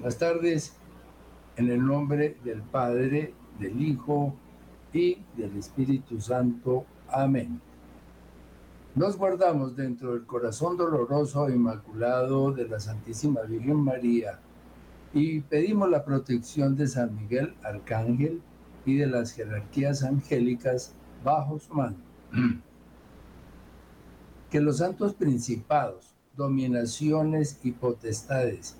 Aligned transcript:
Buenas 0.00 0.16
tardes, 0.16 0.72
en 1.56 1.70
el 1.70 1.84
nombre 1.84 2.38
del 2.42 2.62
Padre, 2.62 3.34
del 3.58 3.82
Hijo 3.82 4.34
y 4.94 5.18
del 5.36 5.54
Espíritu 5.58 6.18
Santo. 6.22 6.86
Amén. 7.06 7.60
Nos 8.94 9.18
guardamos 9.18 9.76
dentro 9.76 10.14
del 10.14 10.24
corazón 10.24 10.78
doloroso 10.78 11.48
e 11.48 11.52
inmaculado 11.52 12.50
de 12.50 12.66
la 12.66 12.80
Santísima 12.80 13.42
Virgen 13.42 13.76
María 13.76 14.40
y 15.12 15.40
pedimos 15.40 15.90
la 15.90 16.02
protección 16.02 16.76
de 16.76 16.88
San 16.88 17.14
Miguel 17.14 17.52
Arcángel 17.62 18.40
y 18.86 18.96
de 18.96 19.06
las 19.06 19.32
jerarquías 19.32 20.02
angélicas 20.02 20.94
bajo 21.22 21.58
su 21.58 21.74
mano. 21.74 21.98
Que 24.48 24.62
los 24.62 24.78
santos 24.78 25.12
principados, 25.12 26.14
dominaciones 26.38 27.60
y 27.62 27.72
potestades, 27.72 28.78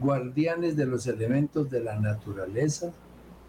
guardianes 0.00 0.76
de 0.76 0.86
los 0.86 1.06
elementos 1.06 1.70
de 1.70 1.80
la 1.80 1.98
naturaleza, 1.98 2.90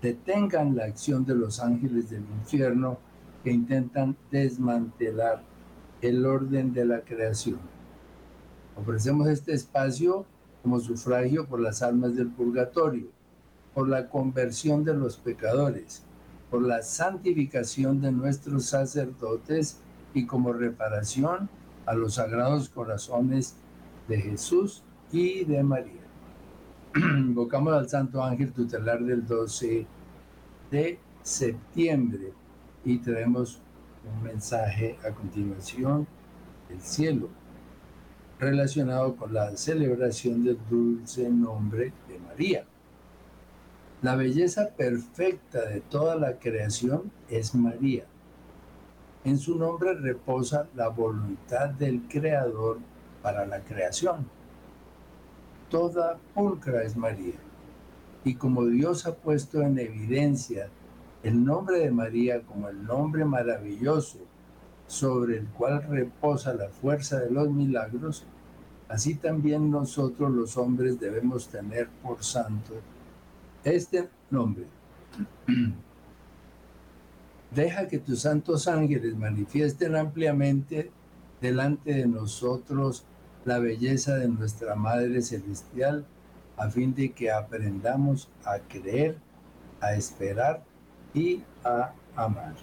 detengan 0.01 0.75
la 0.75 0.85
acción 0.85 1.25
de 1.25 1.35
los 1.35 1.59
ángeles 1.59 2.09
del 2.09 2.25
infierno 2.39 2.97
que 3.43 3.51
intentan 3.51 4.17
desmantelar 4.29 5.41
el 6.01 6.25
orden 6.25 6.73
de 6.73 6.85
la 6.85 7.01
creación. 7.01 7.59
Ofrecemos 8.75 9.27
este 9.27 9.53
espacio 9.53 10.25
como 10.61 10.79
sufragio 10.79 11.47
por 11.47 11.59
las 11.59 11.81
almas 11.81 12.15
del 12.15 12.29
purgatorio, 12.29 13.07
por 13.73 13.87
la 13.87 14.09
conversión 14.09 14.83
de 14.83 14.93
los 14.93 15.17
pecadores, 15.17 16.03
por 16.49 16.61
la 16.61 16.81
santificación 16.81 18.01
de 18.01 18.11
nuestros 18.11 18.65
sacerdotes 18.65 19.77
y 20.13 20.25
como 20.25 20.51
reparación 20.51 21.49
a 21.85 21.93
los 21.93 22.15
sagrados 22.15 22.69
corazones 22.69 23.55
de 24.07 24.19
Jesús 24.19 24.83
y 25.11 25.45
de 25.45 25.63
María. 25.63 26.00
Invocamos 26.95 27.73
al 27.73 27.87
Santo 27.87 28.21
Ángel 28.21 28.51
tutelar 28.51 29.01
del 29.01 29.25
12 29.25 29.85
de 30.69 30.99
septiembre 31.21 32.33
y 32.83 32.97
traemos 32.97 33.61
un 34.03 34.23
mensaje 34.23 34.97
a 35.07 35.11
continuación 35.11 36.05
del 36.67 36.81
cielo 36.81 37.29
relacionado 38.39 39.15
con 39.15 39.33
la 39.33 39.55
celebración 39.55 40.43
del 40.43 40.57
dulce 40.69 41.29
nombre 41.29 41.93
de 42.09 42.19
María. 42.19 42.65
La 44.01 44.17
belleza 44.17 44.71
perfecta 44.75 45.61
de 45.69 45.79
toda 45.79 46.15
la 46.17 46.39
creación 46.39 47.09
es 47.29 47.55
María. 47.55 48.03
En 49.23 49.37
su 49.37 49.57
nombre 49.57 49.93
reposa 49.93 50.67
la 50.75 50.89
voluntad 50.89 51.69
del 51.69 52.01
Creador 52.09 52.79
para 53.21 53.45
la 53.45 53.61
creación. 53.61 54.40
Toda 55.71 56.19
pulcra 56.35 56.83
es 56.83 56.97
María. 56.97 57.35
Y 58.25 58.35
como 58.35 58.65
Dios 58.65 59.05
ha 59.05 59.15
puesto 59.15 59.61
en 59.61 59.79
evidencia 59.79 60.67
el 61.23 61.45
nombre 61.45 61.79
de 61.79 61.91
María 61.91 62.41
como 62.41 62.67
el 62.67 62.83
nombre 62.83 63.23
maravilloso 63.23 64.19
sobre 64.85 65.37
el 65.37 65.47
cual 65.47 65.81
reposa 65.83 66.53
la 66.53 66.67
fuerza 66.67 67.19
de 67.19 67.31
los 67.31 67.49
milagros, 67.49 68.25
así 68.89 69.15
también 69.15 69.71
nosotros 69.71 70.29
los 70.29 70.57
hombres 70.57 70.99
debemos 70.99 71.47
tener 71.47 71.87
por 72.03 72.21
santo 72.21 72.73
este 73.63 74.09
nombre. 74.29 74.65
Deja 77.55 77.87
que 77.87 77.99
tus 77.99 78.19
santos 78.19 78.67
ángeles 78.67 79.15
manifiesten 79.15 79.95
ampliamente 79.95 80.91
delante 81.39 81.93
de 81.93 82.07
nosotros 82.07 83.05
la 83.45 83.59
belleza 83.59 84.15
de 84.15 84.27
nuestra 84.27 84.75
Madre 84.75 85.21
Celestial, 85.21 86.05
a 86.57 86.69
fin 86.69 86.93
de 86.93 87.11
que 87.11 87.31
aprendamos 87.31 88.29
a 88.45 88.59
creer, 88.59 89.17
a 89.79 89.93
esperar 89.93 90.63
y 91.13 91.43
a 91.63 91.93
amar. 92.15 92.55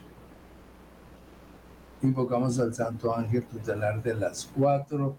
Invocamos 2.02 2.58
al 2.60 2.74
Santo 2.74 3.14
Ángel 3.14 3.44
tutelar 3.44 4.02
de 4.02 4.14
las 4.14 4.48
4 4.56 5.16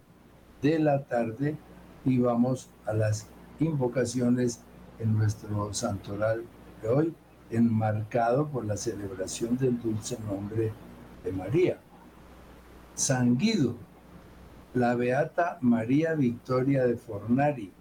de 0.62 0.80
la 0.80 1.04
tarde 1.04 1.58
y 2.06 2.20
vamos 2.20 2.70
a 2.86 2.94
las 2.94 3.28
invocaciones 3.60 4.62
en 5.00 5.18
nuestro 5.18 5.74
santoral 5.74 6.44
de 6.82 6.88
hoy, 6.88 7.14
enmarcado 7.50 8.48
por 8.48 8.66
la 8.66 8.78
celebración 8.78 9.58
del 9.58 9.82
dulce 9.82 10.18
nombre 10.26 10.72
de 11.24 11.32
María. 11.34 11.80
San 12.96 13.38
Guido, 13.38 13.76
la 14.74 14.96
Beata 14.96 15.58
María 15.62 16.14
Victoria 16.14 16.86
de 16.86 16.96
Fornari, 16.96 17.72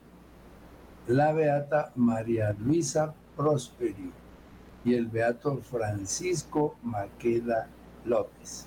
la 1.06 1.32
Beata 1.32 1.92
María 1.96 2.54
Luisa 2.58 3.14
Prosperi 3.36 4.10
y 4.84 4.94
el 4.94 5.06
Beato 5.06 5.58
Francisco 5.58 6.76
Maqueda 6.82 7.68
López. 8.04 8.66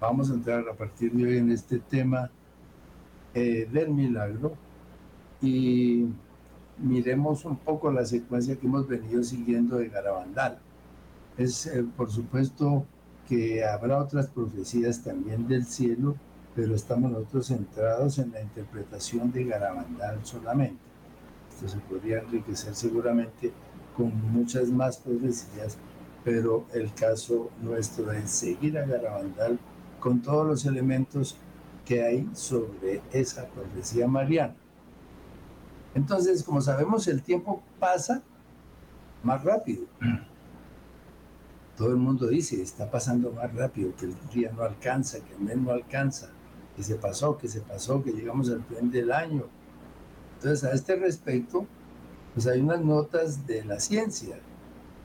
Vamos 0.00 0.30
a 0.30 0.34
entrar 0.34 0.68
a 0.68 0.74
partir 0.74 1.12
de 1.12 1.24
hoy 1.24 1.38
en 1.38 1.50
este 1.50 1.78
tema 1.78 2.30
eh, 3.34 3.68
del 3.70 3.90
milagro 3.90 4.54
y 5.40 6.06
miremos 6.78 7.44
un 7.44 7.56
poco 7.56 7.90
la 7.90 8.04
secuencia 8.04 8.56
que 8.56 8.66
hemos 8.66 8.86
venido 8.88 9.22
siguiendo 9.22 9.76
de 9.76 9.88
Garabandal. 9.88 10.58
Es, 11.36 11.66
eh, 11.66 11.84
por 11.96 12.10
supuesto, 12.10 12.86
que 13.28 13.64
habrá 13.64 13.98
otras 13.98 14.28
profecías 14.28 15.02
también 15.02 15.46
del 15.48 15.66
cielo, 15.66 16.16
pero 16.54 16.74
estamos 16.74 17.10
nosotros 17.10 17.48
centrados 17.48 18.18
en 18.18 18.32
la 18.32 18.40
interpretación 18.40 19.32
de 19.32 19.44
Garabandal 19.44 20.20
solamente. 20.24 20.80
Esto 21.50 21.68
se 21.68 21.78
podría 21.78 22.20
enriquecer 22.20 22.74
seguramente 22.74 23.52
con 23.96 24.12
muchas 24.32 24.68
más 24.68 24.98
profecías, 24.98 25.76
pero 26.24 26.66
el 26.72 26.92
caso 26.94 27.50
nuestro 27.62 28.12
es 28.12 28.30
seguir 28.30 28.78
a 28.78 28.86
Garabandal 28.86 29.58
con 30.00 30.22
todos 30.22 30.46
los 30.46 30.66
elementos 30.66 31.36
que 31.84 32.02
hay 32.02 32.28
sobre 32.34 33.00
esa 33.12 33.46
profecía 33.46 34.06
mariana. 34.06 34.54
Entonces, 35.94 36.42
como 36.42 36.60
sabemos, 36.60 37.06
el 37.08 37.22
tiempo 37.22 37.62
pasa 37.80 38.22
más 39.22 39.42
rápido. 39.42 39.84
Todo 41.76 41.90
el 41.90 41.96
mundo 41.96 42.26
dice, 42.28 42.62
está 42.62 42.90
pasando 42.90 43.30
más 43.32 43.52
rápido, 43.54 43.94
que 43.96 44.06
el 44.06 44.14
día 44.32 44.50
no 44.56 44.62
alcanza, 44.62 45.20
que 45.20 45.34
el 45.34 45.40
mes 45.40 45.58
no 45.58 45.72
alcanza, 45.72 46.30
que 46.74 46.82
se 46.82 46.94
pasó, 46.96 47.36
que 47.36 47.48
se 47.48 47.60
pasó, 47.60 48.02
que 48.02 48.12
llegamos 48.12 48.48
al 48.50 48.64
fin 48.64 48.90
del 48.90 49.12
año. 49.12 49.44
Entonces, 50.36 50.64
a 50.64 50.72
este 50.72 50.96
respecto, 50.96 51.66
pues 52.34 52.46
hay 52.46 52.60
unas 52.60 52.80
notas 52.80 53.46
de 53.46 53.64
la 53.64 53.78
ciencia. 53.78 54.38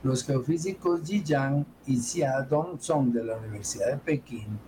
Los 0.02 0.24
geofísicos 0.24 1.02
Ji 1.04 1.22
Yang 1.22 1.66
y 1.86 1.98
Xia 1.98 2.40
Dong-song 2.42 3.12
de 3.12 3.24
la 3.24 3.36
Universidad 3.36 3.88
de 3.92 3.98
Pekín 3.98 4.58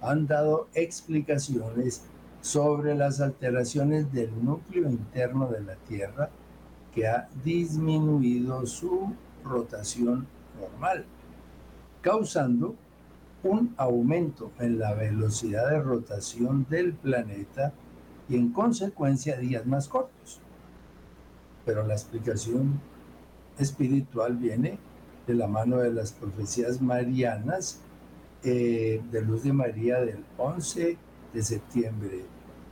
han 0.00 0.26
dado 0.26 0.68
explicaciones 0.74 2.02
sobre 2.40 2.94
las 2.94 3.20
alteraciones 3.20 4.12
del 4.12 4.44
núcleo 4.44 4.88
interno 4.88 5.48
de 5.48 5.62
la 5.62 5.74
Tierra 5.74 6.30
que 6.94 7.06
ha 7.08 7.28
disminuido 7.44 8.64
su 8.66 9.12
rotación 9.44 10.26
normal, 10.58 11.04
causando 12.06 12.76
un 13.42 13.74
aumento 13.76 14.52
en 14.60 14.78
la 14.78 14.94
velocidad 14.94 15.70
de 15.70 15.82
rotación 15.82 16.64
del 16.70 16.92
planeta 16.92 17.72
y 18.28 18.36
en 18.36 18.52
consecuencia 18.52 19.36
días 19.38 19.66
más 19.66 19.88
cortos. 19.88 20.40
Pero 21.64 21.84
la 21.84 21.94
explicación 21.94 22.80
espiritual 23.58 24.36
viene 24.36 24.78
de 25.26 25.34
la 25.34 25.48
mano 25.48 25.78
de 25.78 25.92
las 25.92 26.12
profecías 26.12 26.80
marianas 26.80 27.80
eh, 28.44 29.02
de 29.10 29.22
Luz 29.22 29.42
de 29.42 29.52
María 29.52 30.00
del 30.00 30.24
11 30.38 30.96
de 31.34 31.42
septiembre 31.42 32.22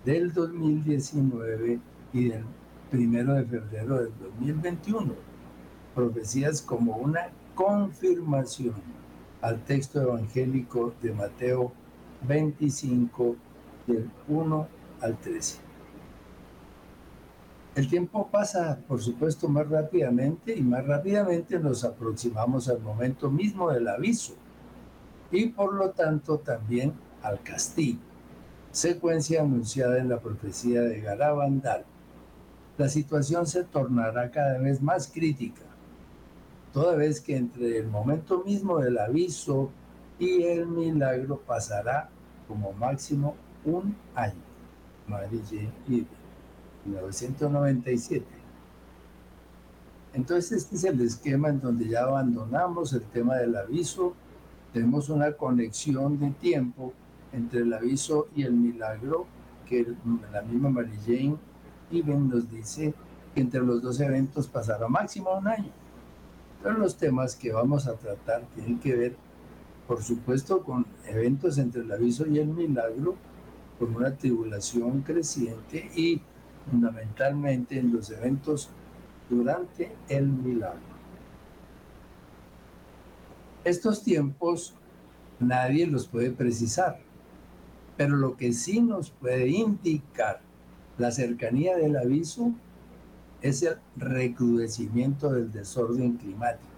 del 0.04 0.32
2019 0.32 1.80
y 2.12 2.28
del 2.28 2.44
primero 2.88 3.34
de 3.34 3.44
febrero 3.44 3.96
del 3.96 4.12
2021. 4.16 5.12
Profecías 5.92 6.62
como 6.62 6.98
una 6.98 7.30
confirmación 7.56 9.03
al 9.44 9.62
texto 9.62 10.00
evangélico 10.00 10.94
de 11.02 11.12
Mateo 11.12 11.70
25 12.26 13.36
del 13.86 14.10
1 14.26 14.68
al 15.02 15.18
13. 15.18 15.58
El 17.74 17.88
tiempo 17.88 18.30
pasa, 18.30 18.78
por 18.88 19.02
supuesto, 19.02 19.46
más 19.48 19.68
rápidamente 19.68 20.56
y 20.56 20.62
más 20.62 20.86
rápidamente 20.86 21.58
nos 21.58 21.84
aproximamos 21.84 22.70
al 22.70 22.80
momento 22.80 23.30
mismo 23.30 23.70
del 23.70 23.86
aviso 23.86 24.34
y 25.30 25.48
por 25.48 25.74
lo 25.74 25.90
tanto 25.90 26.38
también 26.38 26.94
al 27.22 27.42
castigo 27.42 28.00
secuencia 28.70 29.42
anunciada 29.42 29.98
en 29.98 30.08
la 30.08 30.20
profecía 30.20 30.80
de 30.80 31.02
Garabandal. 31.02 31.84
La 32.78 32.88
situación 32.88 33.46
se 33.46 33.64
tornará 33.64 34.30
cada 34.30 34.58
vez 34.58 34.80
más 34.80 35.06
crítica, 35.06 35.62
toda 36.74 36.96
vez 36.96 37.20
que 37.20 37.36
entre 37.36 37.78
el 37.78 37.86
momento 37.86 38.42
mismo 38.44 38.78
del 38.78 38.98
aviso 38.98 39.70
y 40.18 40.42
el 40.42 40.66
milagro 40.66 41.38
pasará 41.38 42.10
como 42.48 42.72
máximo 42.72 43.36
un 43.64 43.96
año. 44.16 44.34
Marie 45.06 45.40
1997. 46.84 48.26
Entonces 50.14 50.64
este 50.64 50.74
es 50.74 50.84
el 50.84 51.00
esquema 51.00 51.48
en 51.48 51.60
donde 51.60 51.88
ya 51.88 52.02
abandonamos 52.02 52.92
el 52.92 53.02
tema 53.02 53.36
del 53.36 53.56
aviso, 53.56 54.14
tenemos 54.72 55.08
una 55.08 55.32
conexión 55.32 56.18
de 56.18 56.30
tiempo 56.30 56.92
entre 57.32 57.60
el 57.60 57.72
aviso 57.72 58.26
y 58.34 58.42
el 58.42 58.52
milagro 58.52 59.26
que 59.68 59.86
la 60.32 60.42
misma 60.42 60.70
Mary 60.70 60.98
Jane 61.06 61.36
Even 61.92 62.28
nos 62.28 62.50
dice 62.50 62.94
que 63.32 63.40
entre 63.40 63.60
los 63.60 63.80
dos 63.80 64.00
eventos 64.00 64.48
pasará 64.48 64.88
máximo 64.88 65.38
un 65.38 65.46
año. 65.46 65.83
Pero 66.64 66.78
los 66.78 66.96
temas 66.96 67.36
que 67.36 67.52
vamos 67.52 67.86
a 67.86 67.94
tratar 67.96 68.40
tienen 68.54 68.80
que 68.80 68.96
ver, 68.96 69.16
por 69.86 70.02
supuesto, 70.02 70.62
con 70.62 70.86
eventos 71.06 71.58
entre 71.58 71.82
el 71.82 71.92
aviso 71.92 72.26
y 72.26 72.38
el 72.38 72.48
milagro, 72.48 73.16
con 73.78 73.94
una 73.94 74.16
tribulación 74.16 75.02
creciente 75.02 75.90
y 75.94 76.22
fundamentalmente 76.70 77.78
en 77.78 77.92
los 77.92 78.10
eventos 78.10 78.70
durante 79.28 79.92
el 80.08 80.26
milagro. 80.26 80.80
Estos 83.64 84.02
tiempos 84.02 84.74
nadie 85.40 85.86
los 85.86 86.08
puede 86.08 86.30
precisar, 86.30 86.98
pero 87.98 88.16
lo 88.16 88.38
que 88.38 88.54
sí 88.54 88.80
nos 88.80 89.10
puede 89.10 89.48
indicar 89.48 90.40
la 90.96 91.10
cercanía 91.10 91.76
del 91.76 91.98
aviso 91.98 92.54
es 93.44 93.62
el 93.62 93.76
recrudecimiento 93.96 95.30
del 95.30 95.52
desorden 95.52 96.16
climático. 96.16 96.72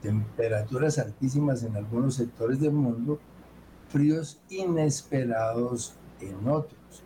Temperaturas 0.00 0.98
altísimas 0.98 1.64
en 1.64 1.74
algunos 1.74 2.14
sectores 2.14 2.60
del 2.60 2.70
mundo, 2.70 3.18
fríos 3.88 4.40
inesperados 4.50 5.94
en 6.20 6.48
otros, 6.48 7.02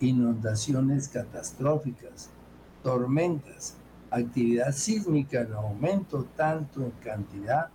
inundaciones 0.00 1.06
catastróficas, 1.06 2.30
tormentas, 2.82 3.76
actividad 4.10 4.72
sísmica 4.72 5.42
en 5.42 5.52
aumento 5.52 6.26
tanto 6.36 6.82
en 6.82 6.90
cantidad 7.04 7.68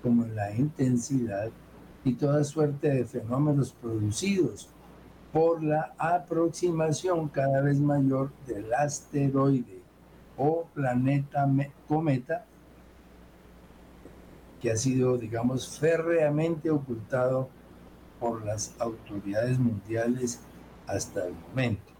como 0.00 0.24
en 0.24 0.36
la 0.36 0.54
intensidad 0.54 1.50
y 2.04 2.14
toda 2.14 2.44
suerte 2.44 2.88
de 2.88 3.04
fenómenos 3.04 3.72
producidos 3.72 4.68
por 5.32 5.62
la 5.62 5.94
aproximación 5.96 7.28
cada 7.28 7.62
vez 7.62 7.80
mayor 7.80 8.30
del 8.46 8.72
asteroide 8.74 9.80
o 10.36 10.66
planeta 10.74 11.48
cometa 11.88 12.44
que 14.60 14.70
ha 14.70 14.76
sido, 14.76 15.16
digamos, 15.18 15.78
férreamente 15.78 16.70
ocultado 16.70 17.48
por 18.20 18.44
las 18.44 18.74
autoridades 18.78 19.58
mundiales 19.58 20.40
hasta 20.86 21.26
el 21.26 21.34
momento, 21.34 21.92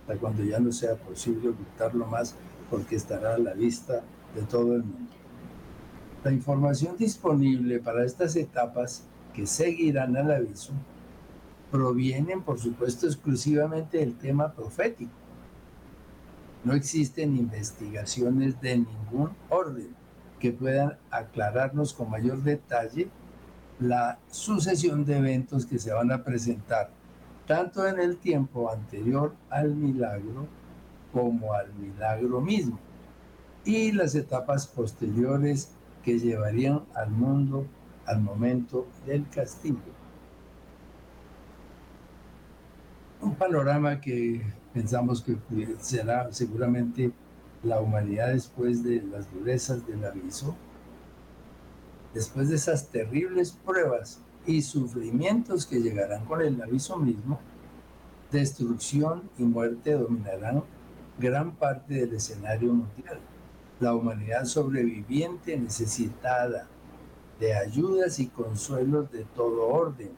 hasta 0.00 0.18
cuando 0.18 0.42
ya 0.44 0.58
no 0.58 0.72
sea 0.72 0.94
posible 0.94 1.50
ocultarlo 1.50 2.06
más 2.06 2.34
porque 2.70 2.96
estará 2.96 3.34
a 3.34 3.38
la 3.38 3.52
vista 3.52 4.02
de 4.34 4.42
todo 4.42 4.76
el 4.76 4.84
mundo. 4.84 5.12
La 6.24 6.32
información 6.32 6.96
disponible 6.96 7.80
para 7.80 8.04
estas 8.04 8.36
etapas 8.36 9.04
que 9.34 9.46
seguirán 9.46 10.16
al 10.16 10.30
aviso 10.30 10.72
provienen, 11.70 12.42
por 12.42 12.58
supuesto, 12.58 13.06
exclusivamente 13.06 13.98
del 13.98 14.16
tema 14.16 14.52
profético. 14.52 15.12
No 16.64 16.74
existen 16.74 17.36
investigaciones 17.36 18.60
de 18.60 18.78
ningún 18.78 19.30
orden 19.48 19.94
que 20.38 20.52
puedan 20.52 20.96
aclararnos 21.10 21.92
con 21.92 22.10
mayor 22.10 22.42
detalle 22.42 23.08
la 23.80 24.18
sucesión 24.30 25.04
de 25.04 25.18
eventos 25.18 25.66
que 25.66 25.78
se 25.78 25.92
van 25.92 26.10
a 26.10 26.24
presentar 26.24 26.90
tanto 27.46 27.86
en 27.86 27.98
el 27.98 28.18
tiempo 28.18 28.70
anterior 28.70 29.34
al 29.50 29.74
milagro 29.74 30.46
como 31.12 31.54
al 31.54 31.72
milagro 31.74 32.40
mismo 32.40 32.78
y 33.64 33.92
las 33.92 34.14
etapas 34.14 34.66
posteriores 34.66 35.70
que 36.04 36.18
llevarían 36.18 36.84
al 36.94 37.10
mundo 37.10 37.66
al 38.06 38.20
momento 38.20 38.86
del 39.06 39.28
castigo. 39.28 39.97
Un 43.20 43.34
panorama 43.34 44.00
que 44.00 44.42
pensamos 44.72 45.22
que 45.22 45.36
será 45.80 46.32
seguramente 46.32 47.10
la 47.62 47.80
humanidad 47.80 48.28
después 48.28 48.84
de 48.84 49.02
las 49.02 49.32
durezas 49.32 49.84
del 49.86 50.04
aviso, 50.04 50.54
después 52.14 52.48
de 52.48 52.56
esas 52.56 52.88
terribles 52.88 53.52
pruebas 53.52 54.20
y 54.46 54.62
sufrimientos 54.62 55.66
que 55.66 55.80
llegarán 55.80 56.24
con 56.26 56.40
el 56.40 56.62
aviso 56.62 56.96
mismo, 56.96 57.40
destrucción 58.30 59.28
y 59.36 59.42
muerte 59.42 59.92
dominarán 59.92 60.62
gran 61.18 61.56
parte 61.56 61.94
del 61.94 62.14
escenario 62.14 62.72
mundial. 62.72 63.18
La 63.80 63.94
humanidad 63.94 64.44
sobreviviente 64.44 65.56
necesitada 65.58 66.68
de 67.40 67.54
ayudas 67.54 68.18
y 68.18 68.26
consuelos 68.28 69.10
de 69.10 69.24
todo 69.24 69.68
orden. 69.68 70.10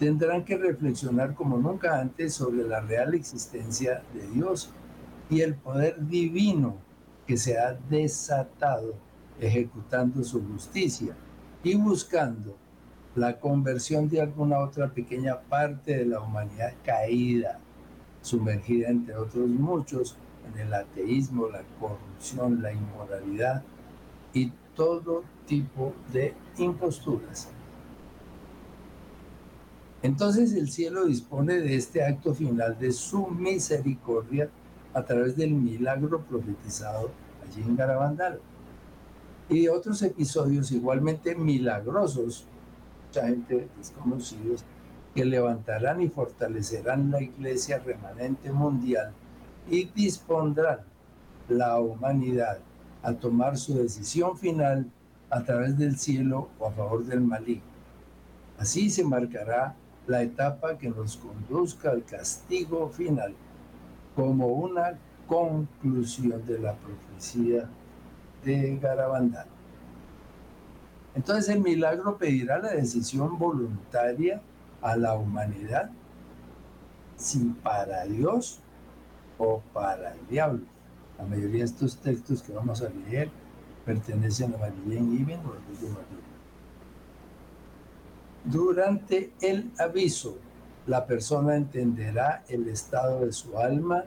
Tendrán 0.00 0.46
que 0.46 0.56
reflexionar 0.56 1.34
como 1.34 1.58
nunca 1.58 2.00
antes 2.00 2.32
sobre 2.32 2.66
la 2.66 2.80
real 2.80 3.12
existencia 3.12 4.02
de 4.14 4.26
Dios 4.28 4.70
y 5.28 5.42
el 5.42 5.56
poder 5.56 6.08
divino 6.08 6.76
que 7.26 7.36
se 7.36 7.58
ha 7.58 7.74
desatado 7.74 8.94
ejecutando 9.38 10.24
su 10.24 10.42
justicia 10.42 11.14
y 11.62 11.74
buscando 11.74 12.56
la 13.14 13.38
conversión 13.38 14.08
de 14.08 14.22
alguna 14.22 14.60
otra 14.60 14.88
pequeña 14.88 15.38
parte 15.38 15.98
de 15.98 16.06
la 16.06 16.20
humanidad 16.20 16.72
caída, 16.82 17.58
sumergida 18.22 18.88
entre 18.88 19.14
otros 19.16 19.50
muchos 19.50 20.16
en 20.50 20.60
el 20.60 20.72
ateísmo, 20.72 21.46
la 21.48 21.60
corrupción, 21.78 22.62
la 22.62 22.72
inmoralidad 22.72 23.62
y 24.32 24.50
todo 24.74 25.24
tipo 25.46 25.92
de 26.10 26.32
imposturas. 26.56 27.50
Entonces 30.02 30.54
el 30.54 30.70
cielo 30.70 31.04
dispone 31.04 31.60
de 31.60 31.76
este 31.76 32.04
acto 32.04 32.34
final 32.34 32.78
de 32.78 32.92
su 32.92 33.26
misericordia 33.26 34.48
a 34.94 35.02
través 35.02 35.36
del 35.36 35.52
milagro 35.52 36.22
profetizado 36.22 37.10
allí 37.44 37.62
en 37.62 37.76
Garabandal. 37.76 38.40
Y 39.48 39.68
otros 39.68 40.00
episodios 40.02 40.72
igualmente 40.72 41.34
milagrosos, 41.34 42.46
mucha 43.06 43.26
gente 43.26 43.68
desconocidos, 43.76 44.64
que 45.14 45.24
levantarán 45.24 46.00
y 46.00 46.08
fortalecerán 46.08 47.10
la 47.10 47.20
iglesia 47.20 47.78
remanente 47.80 48.52
mundial 48.52 49.12
y 49.68 49.86
dispondrán 49.86 50.80
la 51.48 51.78
humanidad 51.80 52.58
a 53.02 53.12
tomar 53.14 53.58
su 53.58 53.74
decisión 53.74 54.38
final 54.38 54.90
a 55.30 55.42
través 55.42 55.76
del 55.76 55.98
cielo 55.98 56.48
o 56.58 56.68
a 56.68 56.72
favor 56.72 57.04
del 57.04 57.20
maligno. 57.20 57.64
Así 58.58 58.88
se 58.90 59.04
marcará 59.04 59.74
la 60.10 60.22
etapa 60.22 60.76
que 60.76 60.90
nos 60.90 61.16
conduzca 61.16 61.90
al 61.90 62.04
castigo 62.04 62.88
final 62.88 63.32
como 64.16 64.48
una 64.48 64.98
conclusión 65.28 66.44
de 66.46 66.58
la 66.58 66.74
profecía 66.74 67.68
de 68.44 68.76
Garabandal. 68.78 69.46
Entonces 71.14 71.48
el 71.54 71.60
milagro 71.60 72.18
pedirá 72.18 72.58
la 72.58 72.72
decisión 72.72 73.38
voluntaria 73.38 74.42
a 74.82 74.96
la 74.96 75.14
humanidad 75.14 75.90
si 77.16 77.38
para 77.62 78.04
Dios 78.04 78.58
o 79.38 79.62
para 79.72 80.14
el 80.14 80.26
diablo. 80.28 80.64
La 81.18 81.24
mayoría 81.24 81.60
de 81.60 81.66
estos 81.66 81.98
textos 81.98 82.42
que 82.42 82.52
vamos 82.52 82.82
a 82.82 82.88
leer 82.88 83.30
pertenecen 83.84 84.54
a 84.54 84.58
María 84.58 84.98
Ibn 84.98 85.40
o 85.46 85.52
a 85.52 86.29
Durante 88.44 89.32
el 89.40 89.70
aviso, 89.78 90.38
la 90.86 91.06
persona 91.06 91.56
entenderá 91.56 92.42
el 92.48 92.68
estado 92.68 93.26
de 93.26 93.32
su 93.32 93.58
alma 93.58 94.04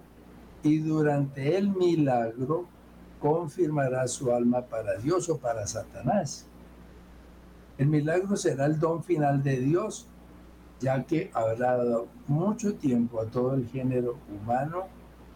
y 0.63 0.80
durante 0.80 1.56
el 1.58 1.70
milagro 1.70 2.66
confirmará 3.20 4.08
su 4.08 4.34
alma 4.34 4.62
para 4.62 4.98
Dios 4.98 5.30
o 5.30 5.38
para 5.38 5.68
Satanás. 5.68 6.48
El 7.78 7.88
milagro 7.88 8.36
será 8.36 8.66
el 8.66 8.80
don 8.80 9.04
final 9.04 9.44
de 9.44 9.60
Dios, 9.60 10.08
ya 10.80 11.04
que 11.06 11.30
habrá 11.34 11.78
dado 11.78 12.08
mucho 12.28 12.75
tiempo 12.75 13.22
a 13.22 13.25
todo 13.25 13.54
el 13.54 13.68
género 13.68 14.18
humano 14.30 14.88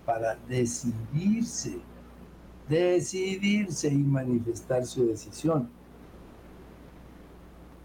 para 0.05 0.35
decidirse, 0.47 1.77
decidirse 2.67 3.89
y 3.89 3.97
manifestar 3.97 4.85
su 4.85 5.07
decisión. 5.07 5.69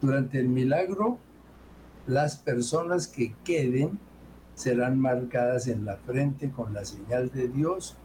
Durante 0.03 0.41
el 0.41 0.49
milagro, 0.49 1.19
las 2.09 2.37
personas 2.37 3.07
que 3.07 3.37
queden 3.45 4.01
serán 4.57 4.99
marcadas 4.99 5.69
en 5.69 5.85
la 5.85 5.97
frente 5.97 6.51
con 6.51 6.75
la 6.75 6.85
señal 6.85 7.31
de 7.31 7.47
Dios 7.47 7.97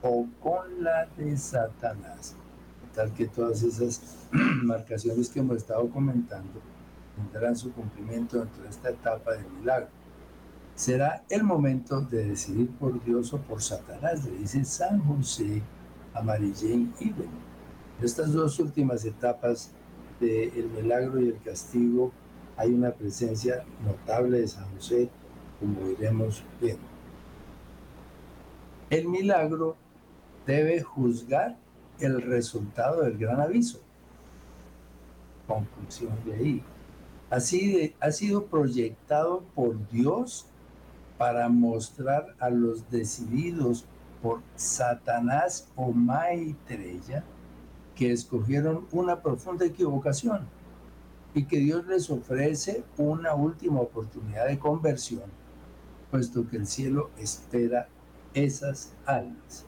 o 0.00 0.26
con 0.40 0.82
la 0.82 1.06
de 1.18 1.36
Satanás. 1.36 2.36
Tal 2.94 3.12
que 3.12 3.28
todas 3.28 3.62
esas 3.62 4.00
marcaciones 4.62 5.28
que 5.28 5.40
hemos 5.40 5.58
estado 5.58 5.90
comentando 5.90 6.58
tendrán 7.16 7.54
su 7.54 7.70
cumplimiento 7.72 8.38
dentro 8.38 8.62
de 8.62 8.70
esta 8.70 8.88
etapa 8.88 9.32
del 9.32 9.46
milagro. 9.58 9.88
será 10.74 11.22
el 11.28 11.42
momento 11.42 12.00
de 12.00 12.28
decidir 12.28 12.70
por 12.70 13.04
Dios 13.04 13.34
o 13.34 13.38
por 13.38 13.60
Satanás, 13.60 14.24
le 14.24 14.38
dice 14.38 14.64
San 14.64 15.00
José 15.00 15.62
a 16.14 16.22
Mary 16.22 16.54
Jane 16.58 16.88
estas 18.00 18.32
dos 18.32 18.58
últimas 18.58 19.04
etapas 19.04 19.70
del 20.26 20.70
milagro 20.70 21.20
y 21.20 21.28
el 21.28 21.40
castigo 21.42 22.12
hay 22.56 22.72
una 22.72 22.92
presencia 22.92 23.64
notable 23.84 24.40
de 24.40 24.48
San 24.48 24.64
José, 24.74 25.08
como 25.58 25.90
iremos 25.90 26.42
viendo. 26.60 26.82
El 28.90 29.08
milagro 29.08 29.76
debe 30.46 30.82
juzgar 30.82 31.56
el 31.98 32.20
resultado 32.22 33.02
del 33.02 33.16
gran 33.16 33.40
aviso. 33.40 33.80
Conclusión 35.46 36.12
de 36.24 36.34
ahí. 36.34 36.62
Así 37.30 37.94
ha 38.00 38.10
sido 38.10 38.44
proyectado 38.44 39.42
por 39.54 39.88
Dios 39.90 40.46
para 41.16 41.48
mostrar 41.48 42.34
a 42.38 42.50
los 42.50 42.90
decididos 42.90 43.86
por 44.22 44.40
Satanás 44.56 45.68
o 45.74 45.90
Maitreya 45.92 47.24
que 48.02 48.10
escogieron 48.10 48.88
una 48.90 49.22
profunda 49.22 49.64
equivocación 49.64 50.40
y 51.34 51.44
que 51.44 51.58
Dios 51.58 51.86
les 51.86 52.10
ofrece 52.10 52.82
una 52.96 53.32
última 53.32 53.80
oportunidad 53.80 54.48
de 54.48 54.58
conversión, 54.58 55.22
puesto 56.10 56.48
que 56.48 56.56
el 56.56 56.66
cielo 56.66 57.10
espera 57.16 57.86
esas 58.34 58.92
almas. 59.06 59.64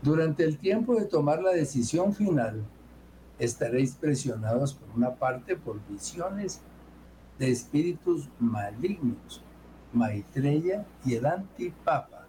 Durante 0.00 0.44
el 0.44 0.58
tiempo 0.58 0.94
de 0.94 1.06
tomar 1.06 1.42
la 1.42 1.50
decisión 1.50 2.14
final, 2.14 2.62
estaréis 3.40 3.96
presionados 3.96 4.74
por 4.74 4.96
una 4.96 5.16
parte 5.16 5.56
por 5.56 5.80
visiones 5.88 6.60
de 7.40 7.50
espíritus 7.50 8.28
malignos, 8.38 9.42
Maitreya 9.92 10.86
y 11.04 11.14
el 11.16 11.26
antipapa, 11.26 12.28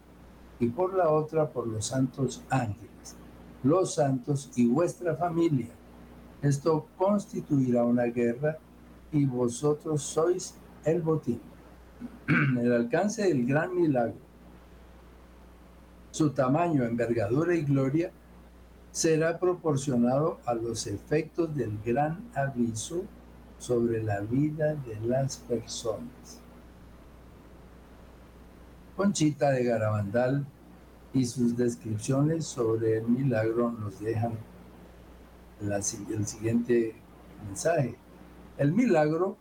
y 0.60 0.66
por 0.70 0.96
la 0.96 1.10
otra 1.10 1.52
por 1.52 1.68
los 1.68 1.86
santos 1.86 2.44
ángeles, 2.50 2.93
los 3.64 3.96
santos 3.96 4.52
y 4.56 4.68
vuestra 4.68 5.16
familia. 5.16 5.70
Esto 6.42 6.88
constituirá 6.98 7.84
una 7.84 8.04
guerra 8.04 8.58
y 9.12 9.26
vosotros 9.26 10.04
sois 10.04 10.56
el 10.84 11.02
botín. 11.02 11.40
El 12.28 12.74
alcance 12.74 13.24
del 13.24 13.46
gran 13.46 13.74
milagro, 13.76 14.18
su 16.12 16.32
tamaño, 16.32 16.84
envergadura 16.84 17.56
y 17.56 17.64
gloria 17.64 18.12
será 18.92 19.40
proporcionado 19.40 20.40
a 20.46 20.54
los 20.54 20.86
efectos 20.86 21.56
del 21.56 21.80
gran 21.84 22.30
aviso 22.36 23.04
sobre 23.58 24.04
la 24.04 24.20
vida 24.20 24.76
de 24.76 25.00
las 25.08 25.38
personas. 25.38 26.40
Conchita 28.96 29.50
de 29.52 29.64
Garabandal 29.64 30.46
y 31.14 31.26
sus 31.26 31.56
descripciones 31.56 32.46
sobre 32.46 32.98
el 32.98 33.08
milagro 33.08 33.72
nos 33.72 34.00
dejan 34.00 34.34
el 35.62 36.26
siguiente 36.26 36.96
mensaje. 37.46 37.96
El 38.58 38.74
milagro 38.74 39.38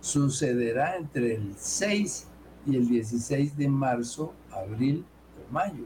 sucederá 0.00 0.96
entre 0.96 1.36
el 1.36 1.54
6 1.56 2.26
y 2.66 2.76
el 2.76 2.88
16 2.88 3.56
de 3.56 3.68
marzo, 3.68 4.32
abril 4.50 5.04
o 5.38 5.52
mayo, 5.52 5.84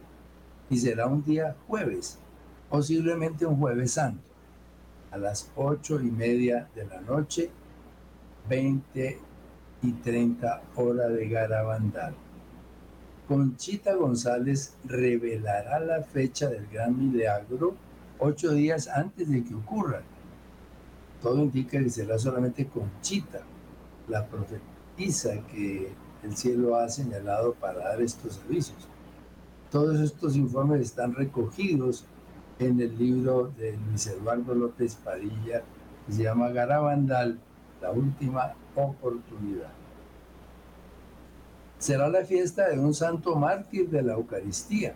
y 0.70 0.78
será 0.78 1.06
un 1.06 1.22
día 1.24 1.56
jueves, 1.66 2.18
posiblemente 2.70 3.46
un 3.46 3.58
jueves 3.58 3.92
santo, 3.92 4.28
a 5.10 5.18
las 5.18 5.50
ocho 5.56 6.00
y 6.00 6.10
media 6.10 6.68
de 6.74 6.86
la 6.86 7.00
noche 7.00 7.50
20 8.48 9.18
y 9.82 9.92
30 9.92 10.62
hora 10.76 11.08
de 11.08 11.28
Garabandal. 11.28 12.14
Conchita 13.28 13.94
González 13.96 14.74
revelará 14.84 15.80
la 15.80 16.02
fecha 16.02 16.48
del 16.48 16.68
gran 16.68 16.96
milagro 16.96 17.74
ocho 18.20 18.52
días 18.52 18.86
antes 18.86 19.28
de 19.28 19.42
que 19.42 19.54
ocurra. 19.54 20.02
Todo 21.20 21.42
indica 21.42 21.78
que 21.78 21.90
será 21.90 22.18
solamente 22.20 22.68
Conchita, 22.68 23.40
la 24.06 24.24
profetisa 24.26 25.40
que 25.50 25.90
el 26.22 26.36
cielo 26.36 26.76
ha 26.76 26.88
señalado 26.88 27.54
para 27.54 27.80
dar 27.80 28.00
estos 28.00 28.40
avisos. 28.46 28.88
Todos 29.72 29.98
estos 29.98 30.36
informes 30.36 30.80
están 30.82 31.12
recogidos 31.14 32.04
en 32.60 32.80
el 32.80 32.96
libro 32.96 33.52
de 33.58 33.76
Luis 33.88 34.06
Eduardo 34.06 34.54
López 34.54 34.94
Padilla, 34.94 35.62
que 36.06 36.12
se 36.12 36.22
llama 36.22 36.50
Garabandal, 36.50 37.40
la 37.82 37.90
última 37.90 38.54
oportunidad. 38.76 39.72
Será 41.78 42.08
la 42.08 42.24
fiesta 42.24 42.68
de 42.68 42.78
un 42.78 42.94
santo 42.94 43.36
mártir 43.36 43.90
de 43.90 44.02
la 44.02 44.14
Eucaristía. 44.14 44.94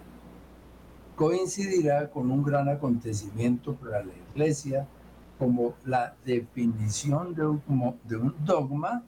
Coincidirá 1.15 2.11
con 2.11 2.31
un 2.31 2.43
gran 2.43 2.69
acontecimiento 2.69 3.75
para 3.75 4.03
la 4.03 4.13
Iglesia 4.33 4.87
como 5.39 5.75
la 5.85 6.15
definición 6.25 7.35
de 7.35 7.47
un, 7.47 7.63
de 8.05 8.17
un 8.17 8.35
dogma 8.45 9.05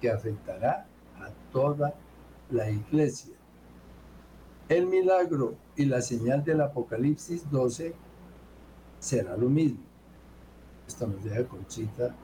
que 0.00 0.10
afectará 0.10 0.86
a 1.20 1.28
toda 1.52 1.94
la 2.50 2.70
Iglesia. 2.70 3.34
El 4.68 4.86
milagro 4.86 5.54
y 5.76 5.84
la 5.84 6.00
señal 6.00 6.42
del 6.44 6.62
Apocalipsis 6.62 7.50
12 7.50 7.94
será 8.98 9.36
lo 9.36 9.50
mismo. 9.50 9.80
Esto 10.88 11.06
nos 11.06 11.22
deja 11.22 11.44
Conchita 11.44 12.14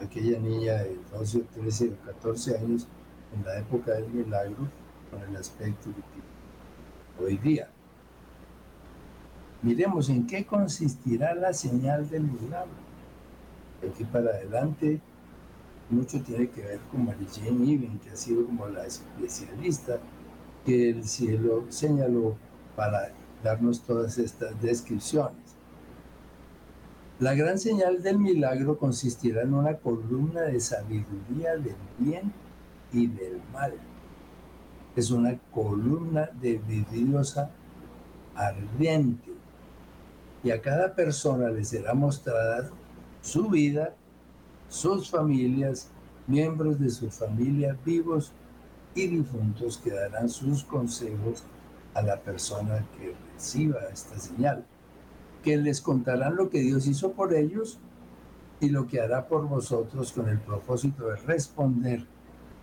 aquella 0.00 0.38
niña 0.40 0.74
de 0.74 0.98
12, 1.12 1.40
13 1.54 1.90
o 1.90 2.06
14 2.06 2.58
años 2.58 2.88
en 3.34 3.44
la 3.44 3.58
época 3.58 3.92
del 3.92 4.08
milagro 4.08 4.68
con 5.10 5.22
el 5.22 5.36
aspecto 5.36 5.90
que 5.90 7.24
hoy 7.24 7.36
día. 7.38 7.68
Miremos 9.62 10.08
en 10.08 10.26
qué 10.26 10.44
consistirá 10.44 11.34
la 11.34 11.52
señal 11.52 12.08
del 12.08 12.24
milagro. 12.24 12.84
Aquí 13.88 14.04
para 14.04 14.30
adelante, 14.30 15.00
mucho 15.90 16.22
tiene 16.22 16.48
que 16.48 16.62
ver 16.62 16.80
con 16.90 17.06
Marie-Jane 17.06 17.72
Even, 17.72 17.98
que 17.98 18.10
ha 18.10 18.16
sido 18.16 18.44
como 18.46 18.68
la 18.68 18.86
especialista 18.86 19.98
que 20.64 20.90
el 20.90 21.04
cielo 21.04 21.64
señaló 21.68 22.36
para 22.76 23.12
darnos 23.42 23.82
todas 23.82 24.18
estas 24.18 24.60
descripciones. 24.60 25.44
La 27.20 27.34
gran 27.34 27.58
señal 27.58 28.02
del 28.02 28.18
milagro 28.18 28.76
consistirá 28.76 29.42
en 29.42 29.54
una 29.54 29.76
columna 29.76 30.42
de 30.42 30.60
sabiduría 30.60 31.56
del 31.56 31.76
bien 31.98 32.32
y 32.94 33.06
del 33.06 33.42
mal. 33.52 33.74
Es 34.96 35.10
una 35.10 35.38
columna 35.52 36.30
de 36.40 36.58
vidriosa 36.58 37.50
ardiente. 38.34 39.32
Y 40.42 40.50
a 40.50 40.62
cada 40.62 40.94
persona 40.94 41.50
le 41.50 41.64
será 41.64 41.92
mostrada 41.92 42.70
su 43.20 43.48
vida, 43.48 43.94
sus 44.68 45.10
familias, 45.10 45.90
miembros 46.26 46.78
de 46.78 46.88
su 46.88 47.10
familia 47.10 47.76
vivos 47.84 48.32
y 48.94 49.08
difuntos 49.08 49.76
que 49.78 49.90
darán 49.90 50.28
sus 50.30 50.64
consejos 50.64 51.44
a 51.92 52.02
la 52.02 52.20
persona 52.20 52.86
que 52.96 53.14
reciba 53.34 53.80
esta 53.92 54.18
señal 54.18 54.64
que 55.44 55.58
les 55.58 55.82
contarán 55.82 56.36
lo 56.36 56.48
que 56.48 56.60
Dios 56.60 56.86
hizo 56.86 57.12
por 57.12 57.34
ellos 57.34 57.78
y 58.60 58.70
lo 58.70 58.86
que 58.86 59.00
hará 59.00 59.28
por 59.28 59.46
vosotros 59.46 60.10
con 60.10 60.28
el 60.28 60.40
propósito 60.40 61.06
de 61.08 61.16
responder 61.16 62.06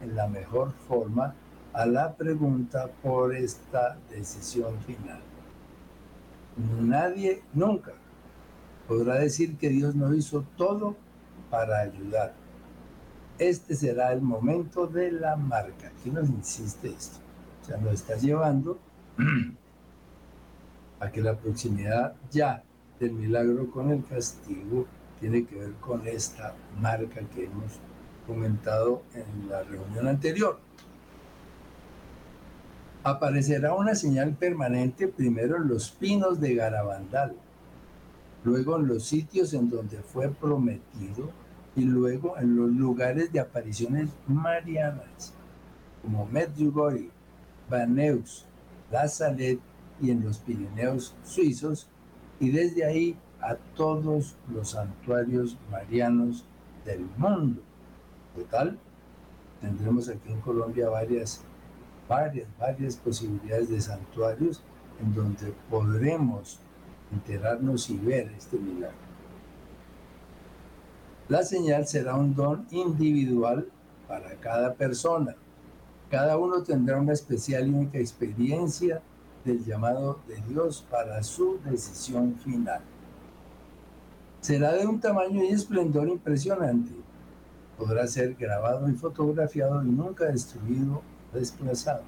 en 0.02 0.16
la 0.16 0.28
mejor 0.28 0.74
forma 0.88 1.36
a 1.74 1.86
la 1.86 2.14
pregunta 2.14 2.90
por 3.02 3.36
esta 3.36 3.98
decisión 4.10 4.78
final. 4.80 5.22
Nadie 6.82 7.44
nunca 7.54 7.94
podrá 8.88 9.16
decir 9.16 9.58
que 9.58 9.70
Dios 9.70 9.96
no 9.96 10.14
hizo 10.14 10.44
todo 10.58 10.96
para 11.50 11.80
ayudar. 11.80 12.34
Este 13.38 13.76
será 13.76 14.12
el 14.12 14.22
momento 14.22 14.86
de 14.86 15.12
la 15.12 15.36
marca. 15.36 15.88
Aquí 15.88 16.12
nos 16.12 16.30
insiste 16.30 16.90
esto. 16.90 17.20
O 17.62 17.66
sea, 17.66 17.78
nos 17.78 17.94
está 17.94 18.18
llevando 18.18 18.80
a 21.00 21.12
que 21.12 21.22
la 21.22 21.36
proximidad 21.38 22.16
ya 22.30 22.64
del 23.00 23.14
milagro 23.14 23.72
con 23.72 23.90
el 23.92 24.04
castigo 24.06 24.86
tiene 25.20 25.46
que 25.46 25.56
ver 25.56 25.74
con 25.76 26.06
esta 26.08 26.54
marca 26.80 27.22
que 27.34 27.46
hemos 27.46 27.80
comentado 28.32 29.04
en 29.14 29.50
la 29.50 29.62
reunión 29.64 30.08
anterior. 30.08 30.58
Aparecerá 33.04 33.74
una 33.74 33.94
señal 33.94 34.36
permanente 34.36 35.10
primero 35.10 35.58
en 35.58 35.68
los 35.68 35.92
pinos 35.92 36.40
de 36.40 36.56
Garabandal, 36.56 37.36
luego 38.46 38.78
en 38.78 38.88
los 38.88 39.04
sitios 39.06 39.54
en 39.54 39.70
donde 39.70 39.98
fue 39.98 40.30
prometido 40.30 41.30
y 41.76 41.84
luego 41.84 42.38
en 42.38 42.56
los 42.56 42.72
lugares 42.72 43.34
de 43.34 43.42
apariciones 43.42 44.10
marianas, 44.28 45.34
como 46.02 46.26
Medjugorje, 46.26 47.10
Baneus, 47.70 48.46
La 48.92 49.10
Salette 49.10 49.60
y 50.00 50.12
en 50.12 50.24
los 50.24 50.38
Pirineos 50.38 51.16
suizos 51.26 51.90
y 52.40 52.50
desde 52.50 52.86
ahí 52.86 53.18
a 53.42 53.56
todos 53.76 54.38
los 54.54 54.70
santuarios 54.70 55.58
marianos 55.70 56.46
del 56.86 57.06
mundo. 57.18 57.62
Total 58.36 58.78
tendremos 59.60 60.10
aquí 60.10 60.32
en 60.32 60.42
Colombia 60.42 60.90
varias, 60.90 61.42
varias, 62.08 62.48
varias 62.58 62.96
posibilidades 62.96 63.70
de 63.70 63.82
santuarios 63.82 64.62
en 65.02 65.14
donde 65.14 65.54
podremos 65.70 66.60
enterarnos 67.12 67.90
y 67.90 67.98
ver 67.98 68.32
este 68.38 68.58
milagro. 68.58 68.96
La 71.28 71.44
señal 71.44 71.88
será 71.88 72.16
un 72.16 72.36
don 72.36 72.66
individual 72.72 73.68
para 74.08 74.36
cada 74.36 74.74
persona. 74.74 75.36
Cada 76.10 76.38
uno 76.38 76.62
tendrá 76.62 76.98
una 77.00 77.14
especial 77.14 77.68
y 77.68 77.70
única 77.70 78.00
experiencia 78.00 79.02
del 79.46 79.64
llamado 79.64 80.20
de 80.28 80.42
Dios 80.48 80.86
para 80.90 81.24
su 81.24 81.60
decisión 81.64 82.36
final. 82.36 82.82
Será 84.42 84.74
de 84.74 84.86
un 84.86 85.00
tamaño 85.00 85.44
y 85.44 85.50
esplendor 85.50 86.10
impresionante. 86.10 86.92
Podrá 87.82 88.06
ser 88.06 88.36
grabado 88.36 88.88
y 88.88 88.94
fotografiado 88.94 89.84
y 89.84 89.88
nunca 89.88 90.26
destruido 90.26 91.02
o 91.34 91.36
desplazado. 91.36 92.04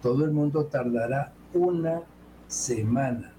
Todo 0.00 0.24
el 0.24 0.30
mundo 0.30 0.64
tardará 0.64 1.34
una 1.52 2.00
semana 2.48 3.34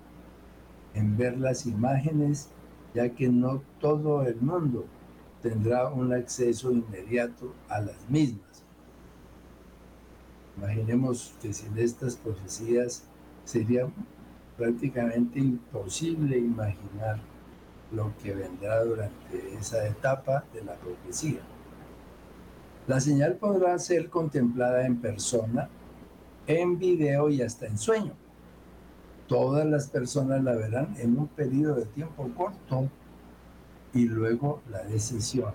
en 0.94 1.17
ver 1.17 1.39
las 1.39 1.65
imágenes, 1.65 2.50
ya 2.94 3.10
que 3.10 3.29
no 3.29 3.63
todo 3.79 4.27
el 4.27 4.39
mundo 4.39 4.86
tendrá 5.41 5.89
un 5.89 6.13
acceso 6.13 6.72
inmediato 6.72 7.56
a 7.67 7.82
las 7.82 8.08
mismas. 8.08 8.63
Imaginemos 10.56 11.34
que 11.41 11.51
sin 11.51 11.75
estas 11.79 12.15
profecías 12.15 13.03
sería 13.44 13.88
prácticamente 14.56 15.39
imposible 15.39 16.38
imaginar 16.38 17.20
lo 17.91 18.13
que 18.22 18.34
vendrá 18.34 18.84
durante 18.84 19.56
esa 19.60 19.88
etapa 19.88 20.44
de 20.53 20.63
la 20.63 20.74
profecía. 20.75 21.39
La 22.88 23.00
señal 23.00 23.36
podrá 23.36 23.77
ser 23.79 24.10
contemplada 24.10 24.86
en 24.86 25.01
persona, 25.01 25.70
en 26.48 26.79
video 26.79 27.29
y 27.29 27.41
hasta 27.41 27.67
en 27.67 27.77
sueño. 27.77 28.13
Todas 29.27 29.65
las 29.65 29.89
personas 29.89 30.41
la 30.44 30.56
verán 30.56 30.96
en 31.00 31.17
un 31.17 31.27
periodo 31.27 31.75
de 31.75 31.86
tiempo 31.86 32.29
corto 32.36 32.89
y 33.94 34.06
luego 34.06 34.62
la 34.70 34.84
decisión. 34.84 35.53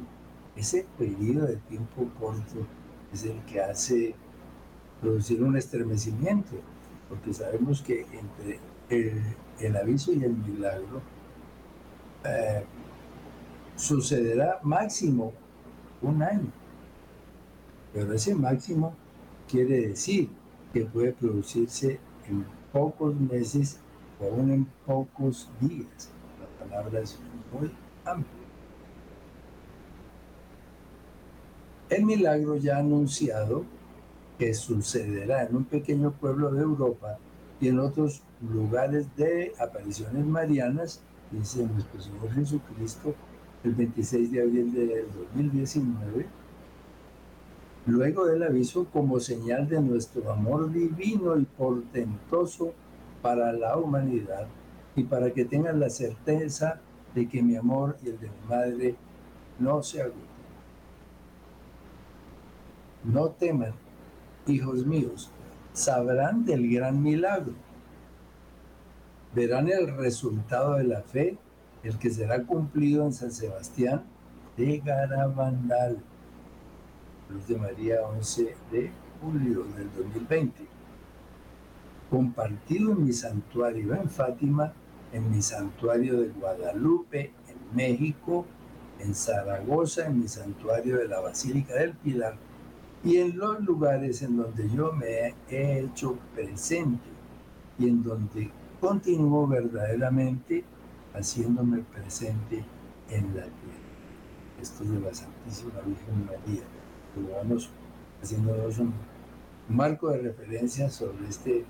Ese 0.57 0.87
periodo 0.99 1.47
de 1.47 1.57
tiempo 1.57 2.07
corto 2.21 2.67
es 3.13 3.25
el 3.25 3.41
que 3.47 3.63
hace 3.63 4.15
producir 5.01 5.43
un 5.43 5.57
estremecimiento, 5.57 6.53
porque 7.09 7.33
sabemos 7.33 7.81
que 7.81 8.07
entre 8.13 8.61
el, 8.91 9.77
aviso 9.77 10.13
y 10.13 10.23
el 10.23 10.37
milagro 10.37 11.01
eh, 12.25 12.65
sucederá 13.77 14.61
máximo 14.63 15.33
un 16.01 16.23
año. 16.23 16.53
Pero 17.93 18.13
ese 18.13 18.35
máximo 18.35 18.95
quiere 19.49 19.89
decir 19.89 20.31
que 20.73 20.85
puede 20.85 21.13
producirse 21.13 22.01
en 22.29 22.45
pocos 22.73 23.15
meses 23.15 23.79
o 24.21 24.27
aún 24.27 24.51
en 24.51 24.65
pocos 24.87 25.51
días. 25.61 26.11
La 26.41 26.67
palabra 26.67 27.01
es 27.01 27.19
muy 27.53 27.71
amplia. 28.05 28.43
El 31.91 32.05
milagro 32.07 32.57
ya 32.57 32.79
anunciado 32.79 33.65
que 34.39 34.55
sucederá 34.55 35.45
en 35.45 35.57
un 35.57 35.65
pequeño 35.65 36.13
pueblo 36.13 36.51
de 36.51 36.63
Europa 36.63 37.19
y 37.61 37.69
en 37.69 37.79
otros 37.79 38.23
lugares 38.41 39.15
de 39.17 39.53
apariciones 39.61 40.25
marianas, 40.25 41.03
dice 41.33 41.67
nuestro 41.67 42.01
Señor 42.01 42.33
Jesucristo, 42.33 43.15
el 43.65 43.75
26 43.75 44.33
de 44.33 44.43
abril 44.43 44.73
del 44.73 45.07
2019, 45.33 46.27
luego 47.87 48.27
del 48.27 48.43
aviso 48.43 48.87
como 48.93 49.21
señal 49.21 49.69
de 49.69 49.81
nuestro 49.81 50.31
amor 50.31 50.73
divino 50.73 51.37
y 51.39 51.45
portentoso 51.45 52.73
para 53.23 53.53
la 53.53 53.77
humanidad 53.77 54.47
y 54.95 55.05
para 55.05 55.33
que 55.33 55.45
tengan 55.45 55.81
la 55.81 55.91
certeza 55.91 56.81
de 57.15 57.29
que 57.29 57.43
mi 57.43 57.57
amor 57.57 57.97
y 58.05 58.09
el 58.09 58.19
de 58.19 58.29
mi 58.29 58.49
madre 58.49 58.95
no 59.59 59.83
se 59.83 60.03
agoten. 60.03 60.21
No 63.05 63.31
teman 63.31 63.73
hijos 64.47 64.87
míos, 64.87 65.31
sabrán 65.73 66.45
del 66.45 66.73
gran 66.73 67.03
milagro. 67.03 67.53
Verán 69.35 69.69
el 69.71 69.97
resultado 69.97 70.75
de 70.75 70.85
la 70.85 71.01
fe, 71.01 71.39
el 71.83 71.99
que 71.99 72.11
será 72.11 72.43
cumplido 72.43 73.07
en 73.07 73.15
San 73.15 73.33
Sebastián 73.33 74.05
de 74.59 74.79
Garabandal. 74.79 76.03
Luz 77.31 77.49
de 77.49 77.57
María 77.57 78.03
11 78.03 78.55
de 78.71 78.91
julio 79.23 79.65
del 79.75 79.91
2020. 79.97 80.67
Compartido 82.11 82.93
en 82.93 83.07
mi 83.07 83.15
santuario 83.15 83.95
en 83.95 84.11
Fátima, 84.11 84.75
en 85.15 85.31
mi 85.31 85.41
santuario 85.41 86.21
de 86.21 86.29
Guadalupe, 86.29 87.33
en 87.49 87.77
México, 87.77 88.45
en 88.99 89.15
Zaragoza, 89.15 90.09
en 90.09 90.21
mi 90.21 90.29
santuario 90.29 90.99
de 90.99 91.09
la 91.09 91.21
Basílica 91.21 91.75
del 91.75 91.95
Pilar, 91.95 92.37
y 93.03 93.17
en 93.17 93.39
los 93.39 93.61
lugares 93.61 94.21
en 94.21 94.37
donde 94.37 94.69
yo 94.69 94.93
me 94.93 95.35
he 95.49 95.79
hecho 95.79 96.19
presente 96.35 97.09
y 97.79 97.89
en 97.89 98.03
donde 98.03 98.51
continúo 98.83 99.47
verdaderamente 99.47 100.65
haciéndome 101.15 101.85
presente 101.95 102.65
en 103.09 103.29
la 103.29 103.45
tierra. 103.45 103.93
Esto 104.61 104.83
de 104.83 104.99
la 105.01 105.15
Santísima 105.15 105.81
Virgen 105.87 106.27
María. 106.27 106.65
vamos 107.39 107.71
haciéndonos 108.21 108.79
un 108.79 108.93
marco 109.69 110.11
de 110.11 110.19
referencia 110.19 110.91
sobre 110.91 111.29
este 111.29 111.65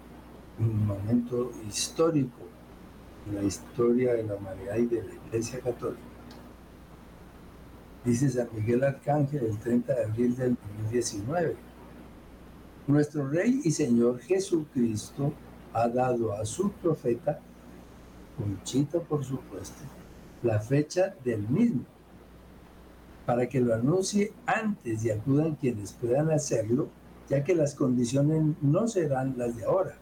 momento 0.59 1.51
histórico 1.69 2.41
en 3.29 3.35
la 3.35 3.43
historia 3.43 4.15
de 4.15 4.23
la 4.23 4.37
humanidad 4.37 4.77
y 4.79 4.87
de 4.87 5.03
la 5.03 5.15
Iglesia 5.27 5.61
Católica 5.61 6.01
dice 8.05 8.31
San 8.31 8.49
Miguel 8.55 8.83
Arcángel 8.83 9.45
el 9.45 9.59
30 9.59 9.95
de 9.95 10.05
abril 10.05 10.37
del 10.37 10.57
2019. 10.83 11.57
Nuestro 12.87 13.29
Rey 13.29 13.61
y 13.63 13.71
Señor 13.71 14.19
Jesucristo 14.21 15.33
ha 15.73 15.89
dado 15.89 16.33
a 16.35 16.45
su 16.45 16.71
profeta, 16.73 17.41
Conchita 18.37 18.99
por 18.99 19.25
supuesto, 19.25 19.83
la 20.43 20.59
fecha 20.59 21.15
del 21.23 21.47
mismo, 21.49 21.85
para 23.27 23.49
que 23.49 23.61
lo 23.61 23.75
anuncie 23.75 24.33
antes 24.47 25.05
y 25.05 25.11
acudan 25.11 25.55
quienes 25.55 25.93
puedan 25.93 26.31
hacerlo, 26.31 26.89
ya 27.29 27.45
que 27.45 27.55
las 27.55 27.75
condiciones 27.75 28.43
no 28.61 28.89
serán 28.89 29.35
las 29.37 29.57
de 29.57 29.65
ahora, 29.65 29.95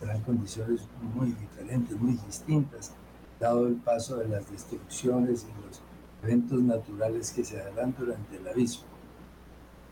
serán 0.00 0.20
condiciones 0.22 0.82
muy 1.14 1.32
diferentes, 1.32 1.98
muy 1.98 2.18
distintas, 2.26 2.92
dado 3.40 3.66
el 3.66 3.76
paso 3.76 4.16
de 4.16 4.28
las 4.28 4.50
destrucciones 4.50 5.44
y 5.44 5.66
los 5.66 5.80
eventos 6.22 6.60
naturales 6.60 7.30
que 7.30 7.44
se 7.44 7.56
darán 7.56 7.94
durante 7.98 8.36
el 8.36 8.46
aviso. 8.48 8.82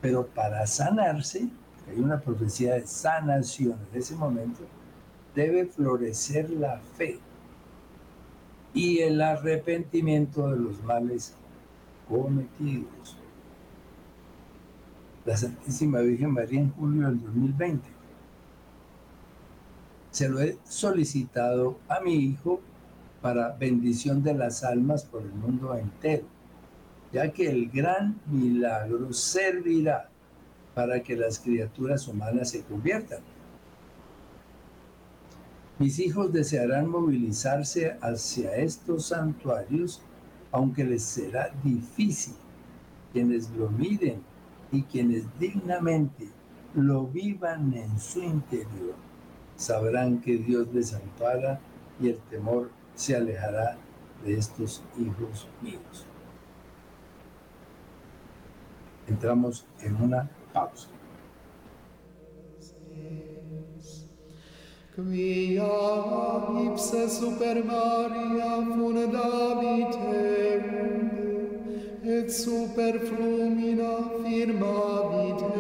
Pero 0.01 0.27
para 0.27 0.67
sanarse, 0.67 1.49
hay 1.89 1.99
una 1.99 2.21
profecía 2.21 2.75
de 2.75 2.87
sanación 2.87 3.79
en 3.93 3.99
ese 3.99 4.15
momento, 4.15 4.61
debe 5.35 5.67
florecer 5.67 6.51
la 6.51 6.79
fe 6.97 7.19
y 8.73 8.99
el 8.99 9.21
arrepentimiento 9.21 10.49
de 10.51 10.57
los 10.57 10.83
males 10.83 11.35
cometidos. 12.09 13.17
La 15.25 15.37
Santísima 15.37 16.01
Virgen 16.01 16.33
María 16.33 16.61
en 16.61 16.71
julio 16.73 17.07
del 17.07 17.21
2020. 17.23 17.89
Se 20.11 20.29
lo 20.29 20.41
he 20.41 20.59
solicitado 20.65 21.79
a 21.89 22.01
mi 22.01 22.15
hijo 22.15 22.61
para 23.23 23.53
bendición 23.53 24.23
de 24.23 24.35
las 24.35 24.63
almas 24.63 25.05
por 25.05 25.23
el 25.23 25.33
mundo 25.33 25.75
entero, 25.75 26.27
ya 27.13 27.33
que 27.33 27.49
el 27.49 27.71
gran 27.71 28.21
milagro 28.27 29.13
servirá 29.13 30.11
para 30.75 31.03
que 31.03 31.17
las 31.17 31.39
criaturas 31.39 32.07
humanas 32.07 32.51
se 32.51 32.63
conviertan. 32.63 33.21
Mis 35.79 35.99
hijos 35.99 36.33
desearán 36.33 36.89
movilizarse 36.89 37.97
hacia 38.01 38.55
estos 38.57 39.07
santuarios, 39.07 40.01
aunque 40.53 40.85
les 40.85 41.03
será 41.03 41.51
difícil. 41.65 42.35
Quienes 43.13 43.51
lo 43.51 43.71
miren 43.71 44.23
y 44.71 44.83
quienes 44.83 45.25
dignamente 45.39 46.29
lo 46.75 47.07
vivan 47.07 47.75
en 47.75 47.99
su 47.99 48.23
interior, 48.23 48.95
sabrán 49.57 50.21
que 50.21 50.39
Dios 50.39 50.69
les 50.73 50.95
ampara 50.95 51.61
y 52.01 52.09
el 52.09 52.19
temor 52.31 52.71
se 52.95 53.17
alejará 53.17 53.77
de 54.25 54.35
estos 54.35 54.83
hijos 54.99 55.49
míos. 55.61 56.07
Entramos 59.07 59.67
en 59.81 59.97
una 59.97 60.31
pausa. 60.53 60.89
Quia 64.95 65.67
ipse 66.67 67.09
super 67.11 67.65
maria 67.65 68.51
fundavite 68.75 70.23
et 72.05 72.31
super 72.31 73.01
flumina 73.01 73.95
firmavite 74.23 75.51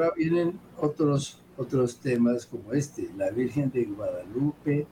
ahora 0.00 0.14
vienen 0.16 0.58
otros, 0.78 1.38
otros 1.56 1.96
temas 1.98 2.46
como 2.46 2.72
este, 2.72 3.10
la 3.16 3.30
Virgen 3.30 3.70
de 3.70 3.84
Guadalupe 3.84 4.86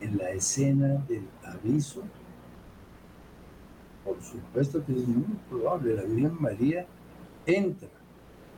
en 0.00 0.18
la 0.18 0.30
escena 0.30 1.04
del 1.08 1.24
aviso. 1.44 2.02
Por 4.04 4.20
supuesto 4.22 4.84
que 4.84 4.92
es 4.92 5.06
muy 5.06 5.38
probable, 5.48 5.94
la 5.94 6.02
Virgen 6.02 6.36
María 6.40 6.86
entra 7.46 7.88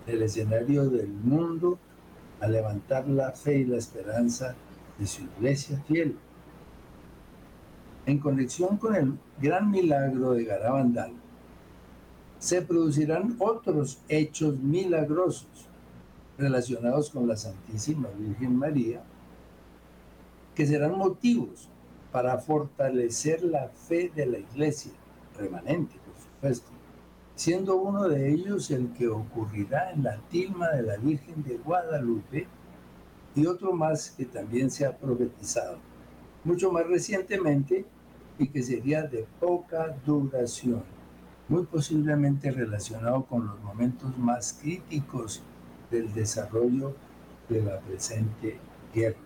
en 0.07 0.14
el 0.14 0.22
escenario 0.22 0.88
del 0.88 1.09
mundo 1.09 1.78
a 2.40 2.48
levantar 2.48 3.07
la 3.09 3.33
fe 3.33 3.59
y 3.59 3.64
la 3.64 3.76
esperanza 3.76 4.55
de 4.98 5.07
su 5.07 5.22
iglesia 5.22 5.83
fiel. 5.87 6.16
En 8.07 8.18
conexión 8.18 8.78
con 8.78 8.96
el 8.96 9.12
gran 9.40 9.70
milagro 9.70 10.33
de 10.33 10.44
Garabandal, 10.44 11.12
se 12.38 12.62
producirán 12.62 13.37
otros 13.38 14.00
hechos 14.09 14.59
milagrosos 14.59 15.68
relacionados 16.38 17.10
con 17.10 17.26
la 17.26 17.36
Santísima 17.36 18.08
Virgen 18.18 18.56
María, 18.56 19.02
que 20.54 20.66
serán 20.66 20.96
motivos 20.96 21.68
para 22.10 22.38
fortalecer 22.38 23.42
la 23.42 23.68
fe 23.68 24.12
de 24.14 24.26
la 24.26 24.38
iglesia 24.38 24.92
remanente, 25.38 25.94
por 26.04 26.22
supuesto, 26.22 26.70
siendo 27.34 27.76
uno 27.76 28.08
de 28.08 28.30
ellos 28.30 28.70
el 28.70 28.92
que 28.92 29.08
ocurrirá 29.08 29.90
en 29.92 30.02
la 30.04 30.18
tilma 30.28 30.68
de 30.70 30.82
la 30.82 30.96
Virgen 30.96 31.42
de 31.42 31.56
Guadalupe 31.56 32.46
y 33.34 33.46
otro 33.46 33.72
más 33.72 34.10
que 34.10 34.26
también 34.26 34.70
se 34.70 34.84
ha 34.84 34.96
profetizado, 34.96 35.78
mucho 36.44 36.70
más 36.70 36.86
recientemente 36.86 37.86
y 38.38 38.48
que 38.48 38.62
sería 38.62 39.02
de 39.02 39.26
poca 39.40 39.96
duración, 40.04 40.82
muy 41.48 41.64
posiblemente 41.64 42.50
relacionado 42.50 43.24
con 43.24 43.46
los 43.46 43.60
momentos 43.62 44.16
más 44.18 44.58
críticos 44.60 45.42
del 45.92 46.12
desarrollo 46.12 46.94
de 47.48 47.62
la 47.62 47.78
presente 47.81 48.57
guerra. 48.92 49.18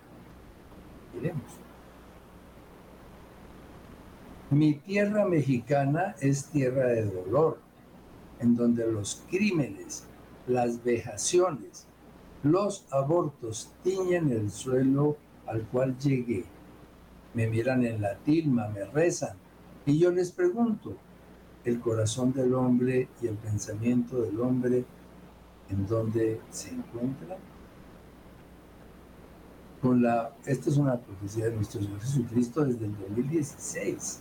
Miremos. 1.14 1.44
Mi 4.50 4.74
tierra 4.74 5.24
mexicana 5.24 6.14
es 6.20 6.46
tierra 6.46 6.88
de 6.88 7.06
dolor, 7.06 7.58
en 8.40 8.54
donde 8.54 8.90
los 8.90 9.22
crímenes, 9.30 10.04
las 10.46 10.84
vejaciones, 10.84 11.86
los 12.42 12.84
abortos 12.90 13.72
tiñen 13.82 14.30
el 14.30 14.50
suelo 14.50 15.16
al 15.46 15.62
cual 15.62 15.98
llegué. 15.98 16.44
Me 17.34 17.48
miran 17.48 17.84
en 17.84 18.00
la 18.02 18.16
tilma, 18.18 18.68
me 18.68 18.84
rezan, 18.84 19.36
y 19.84 19.98
yo 19.98 20.10
les 20.10 20.32
pregunto, 20.32 20.96
¿el 21.64 21.80
corazón 21.80 22.32
del 22.32 22.54
hombre 22.54 23.08
y 23.22 23.26
el 23.26 23.36
pensamiento 23.36 24.22
del 24.22 24.40
hombre 24.40 24.84
en 25.70 25.86
dónde 25.86 26.40
se 26.50 26.70
encuentran? 26.70 27.38
Con 29.80 30.02
la, 30.02 30.32
esta 30.44 30.70
es 30.70 30.76
una 30.76 30.96
profecía 30.96 31.46
de 31.46 31.56
nuestro 31.56 31.80
Señor 31.82 32.00
Jesucristo 32.00 32.64
desde 32.64 32.86
el 32.86 32.96
2016, 32.98 34.20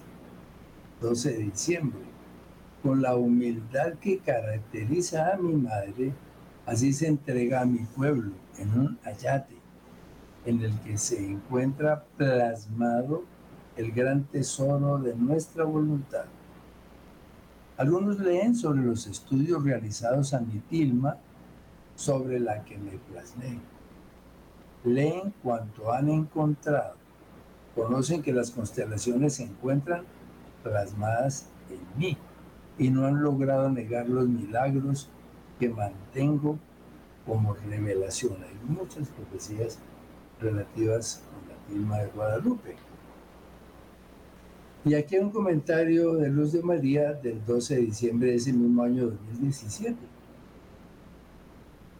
12 1.01 1.31
de 1.31 1.38
diciembre. 1.38 2.01
Con 2.84 3.01
la 3.01 3.15
humildad 3.15 3.93
que 3.95 4.19
caracteriza 4.19 5.34
a 5.34 5.38
mi 5.38 5.55
madre, 5.55 6.13
así 6.65 6.93
se 6.93 7.08
entrega 7.08 7.62
a 7.62 7.65
mi 7.65 7.79
pueblo 7.79 8.34
en 8.58 8.79
un 8.79 8.99
ayate, 9.03 9.55
en 10.45 10.62
el 10.62 10.79
que 10.81 10.97
se 10.97 11.25
encuentra 11.25 12.03
plasmado 12.17 13.23
el 13.75 13.91
gran 13.91 14.23
tesoro 14.25 14.99
de 14.99 15.15
nuestra 15.15 15.63
voluntad. 15.63 16.25
Algunos 17.77 18.19
leen 18.19 18.55
sobre 18.55 18.81
los 18.81 19.08
estudios 19.08 19.63
realizados 19.63 20.34
a 20.34 20.39
mi 20.39 20.60
tilma 20.60 21.17
sobre 21.95 22.39
la 22.39 22.63
que 22.63 22.77
me 22.77 22.91
plasmé. 23.10 23.60
Leen 24.84 25.34
cuanto 25.41 25.91
han 25.91 26.10
encontrado. 26.10 26.95
Conocen 27.73 28.21
que 28.21 28.34
las 28.34 28.51
constelaciones 28.51 29.36
se 29.36 29.43
encuentran 29.43 30.03
plasmadas 30.63 31.47
en 31.69 31.99
mí 31.99 32.17
y 32.77 32.89
no 32.89 33.05
han 33.05 33.21
logrado 33.21 33.69
negar 33.69 34.08
los 34.08 34.27
milagros 34.27 35.10
que 35.60 35.69
mantengo 35.69 36.58
como 37.25 37.53
revelación. 37.53 38.34
Hay 38.43 38.58
muchas 38.69 39.08
profecías 39.10 39.79
relativas 40.39 41.23
con 41.29 41.49
la 41.49 41.67
tilma 41.67 41.99
de 41.99 42.08
Guadalupe. 42.08 42.75
Y 44.86 44.93
aquí 44.93 45.15
hay 45.15 45.23
un 45.23 45.31
comentario 45.31 46.13
de 46.13 46.29
Luz 46.29 46.51
de 46.51 46.62
María 46.62 47.13
del 47.13 47.43
12 47.43 47.75
de 47.75 47.81
diciembre 47.81 48.29
de 48.29 48.36
ese 48.36 48.53
mismo 48.53 48.84
año 48.84 49.08
2017. 49.08 49.95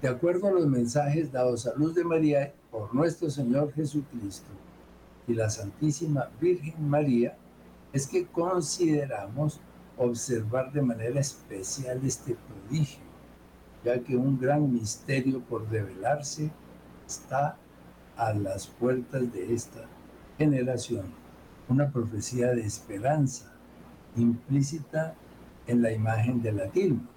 De 0.01 0.10
acuerdo 0.10 0.47
a 0.47 0.51
los 0.51 0.67
mensajes 0.67 1.31
dados 1.31 1.65
a 1.65 1.73
Luz 1.75 1.95
de 1.95 2.03
María 2.03 2.53
por 2.69 2.93
nuestro 2.93 3.29
Señor 3.29 3.73
Jesucristo 3.73 4.49
y 5.27 5.34
la 5.34 5.49
Santísima 5.49 6.29
Virgen 6.39 6.89
María, 6.89 7.38
es 7.93 8.05
que 8.05 8.25
consideramos 8.27 9.62
observar 9.97 10.71
de 10.73 10.81
manera 10.81 11.21
especial 11.21 12.01
este 12.03 12.36
prodigio, 12.36 13.03
ya 13.86 13.97
que 13.99 14.17
un 14.17 14.38
gran 14.38 14.71
misterio 14.71 15.39
por 15.39 15.69
revelarse 15.69 16.51
está 17.08 17.58
a 18.17 18.34
las 18.34 18.67
puertas 18.67 19.31
de 19.31 19.53
esta 19.53 19.86
generación, 20.38 21.05
una 21.69 21.89
profecía 21.89 22.47
de 22.51 22.65
esperanza 22.65 23.53
implícita 24.17 25.15
en 25.67 25.81
la 25.81 25.91
imagen 25.93 26.41
de 26.41 26.51
la 26.51 26.67
tilma, 26.67 27.10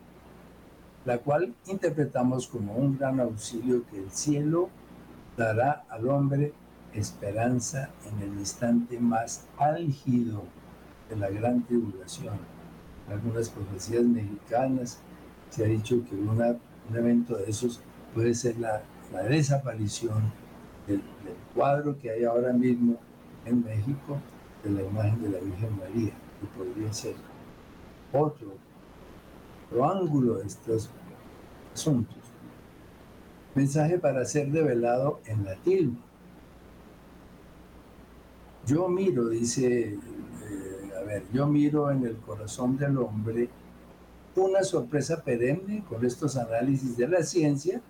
la 1.08 1.16
cual 1.16 1.54
interpretamos 1.66 2.46
como 2.46 2.74
un 2.74 2.98
gran 2.98 3.18
auxilio 3.18 3.82
que 3.90 3.96
el 3.96 4.10
cielo 4.10 4.68
dará 5.38 5.86
al 5.88 6.06
hombre 6.06 6.52
esperanza 6.92 7.88
en 8.06 8.20
el 8.20 8.38
instante 8.38 9.00
más 9.00 9.46
álgido 9.56 10.42
de 11.08 11.16
la 11.16 11.30
gran 11.30 11.62
tribulación. 11.62 12.36
En 13.06 13.14
algunas 13.14 13.48
profecías 13.48 14.02
mexicanas 14.02 14.98
se 15.48 15.64
ha 15.64 15.68
dicho 15.68 16.04
que 16.04 16.14
un 16.14 16.60
evento 16.94 17.36
de 17.38 17.48
esos 17.48 17.80
puede 18.12 18.34
ser 18.34 18.58
la, 18.58 18.82
desaparición 19.30 20.30
del, 20.86 20.98
del, 20.98 21.36
cuadro 21.54 21.98
que 21.98 22.10
hay 22.10 22.24
ahora 22.24 22.52
mismo 22.52 22.98
en 23.46 23.64
México 23.64 24.18
de 24.62 24.70
la 24.72 24.82
imagen 24.82 25.22
de 25.22 25.30
la 25.30 25.38
Virgen 25.38 25.74
María, 25.78 26.12
y 26.42 26.46
podría 26.54 26.92
ser 26.92 27.14
otro, 28.12 28.67
otro 29.68 29.90
ángulo 29.90 30.34
de 30.36 30.46
estos 30.46 30.90
asuntos. 31.74 32.16
Mensaje 33.54 33.98
para 33.98 34.24
ser 34.24 34.52
revelado 34.52 35.20
en 35.26 35.44
la 35.44 35.54
tilma. 35.56 35.98
Yo 38.66 38.88
miro, 38.88 39.28
dice, 39.28 39.94
eh, 39.94 40.90
a 40.98 41.02
ver, 41.02 41.24
yo 41.32 41.46
miro 41.46 41.90
en 41.90 42.04
el 42.04 42.16
corazón 42.18 42.76
del 42.76 42.98
hombre 42.98 43.48
una 44.36 44.62
sorpresa 44.62 45.24
perenne 45.24 45.82
con 45.88 46.04
estos 46.04 46.36
análisis 46.36 46.96
de 46.96 47.08
la 47.08 47.22
ciencia 47.22 47.80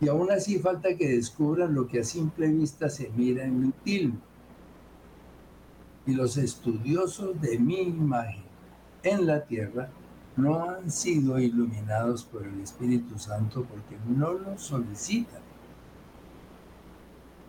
y 0.00 0.08
aún 0.08 0.30
así 0.30 0.58
falta 0.58 0.96
que 0.96 1.08
descubran 1.08 1.74
lo 1.74 1.86
que 1.86 2.00
a 2.00 2.04
simple 2.04 2.48
vista 2.48 2.88
se 2.88 3.10
mira 3.10 3.44
en 3.44 3.60
mi 3.60 3.72
tilma. 3.84 4.20
Y 6.06 6.14
los 6.14 6.36
estudiosos 6.36 7.40
de 7.40 7.58
mi 7.58 7.80
imagen 7.80 8.44
en 9.02 9.26
la 9.26 9.44
tierra 9.44 9.90
no 10.36 10.68
han 10.68 10.90
sido 10.90 11.38
iluminados 11.38 12.24
por 12.24 12.44
el 12.44 12.60
Espíritu 12.60 13.18
Santo 13.18 13.64
porque 13.64 13.96
no 14.06 14.32
lo 14.32 14.58
solicitan. 14.58 15.42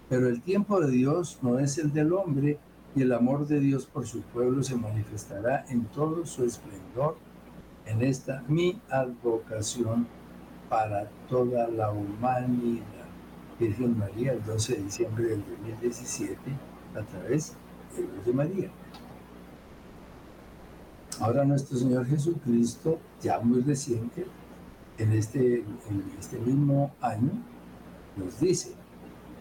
Pero 0.07 0.29
el 0.29 0.41
tiempo 0.41 0.79
de 0.79 0.91
Dios 0.91 1.39
no 1.41 1.59
es 1.59 1.77
el 1.77 1.91
del 1.91 2.13
hombre 2.13 2.59
y 2.95 3.01
el 3.01 3.11
amor 3.11 3.47
de 3.47 3.59
Dios 3.59 3.85
por 3.85 4.05
su 4.05 4.21
pueblo 4.21 4.63
se 4.63 4.75
manifestará 4.75 5.65
en 5.69 5.85
todo 5.85 6.25
su 6.25 6.43
esplendor 6.43 7.17
en 7.85 8.01
esta 8.01 8.43
mi 8.47 8.79
advocación 8.89 10.07
para 10.69 11.09
toda 11.29 11.67
la 11.67 11.91
humanidad. 11.91 12.83
Virgen 13.59 13.97
María, 13.97 14.33
el 14.33 14.43
12 14.43 14.75
de 14.75 14.83
diciembre 14.83 15.25
del 15.25 15.43
2017, 15.45 16.37
a 16.95 17.01
través 17.03 17.53
de 17.95 18.01
Luz 18.01 18.25
de 18.25 18.33
María. 18.33 18.69
Ahora 21.21 21.45
nuestro 21.45 21.77
Señor 21.77 22.05
Jesucristo, 22.07 22.99
ya 23.21 23.39
muy 23.39 23.61
reciente, 23.61 24.25
en 24.97 25.13
este, 25.13 25.59
en 25.59 26.03
este 26.19 26.37
mismo 26.39 26.93
año, 26.99 27.31
nos 28.17 28.39
dice, 28.39 28.73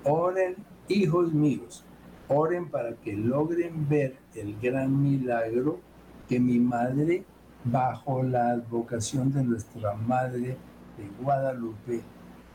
oren 0.05 0.57
hijos 0.89 1.33
míos, 1.33 1.85
oren 2.29 2.69
para 2.69 2.95
que 2.95 3.15
logren 3.15 3.89
ver 3.89 4.17
el 4.35 4.59
gran 4.61 5.03
milagro 5.03 5.81
que 6.29 6.39
mi 6.39 6.61
madre, 6.61 7.25
bajo 7.65 8.23
la 8.23 8.51
advocación 8.51 9.33
de 9.33 9.43
nuestra 9.43 9.95
Madre 9.95 10.57
de 10.97 11.23
Guadalupe, 11.23 12.03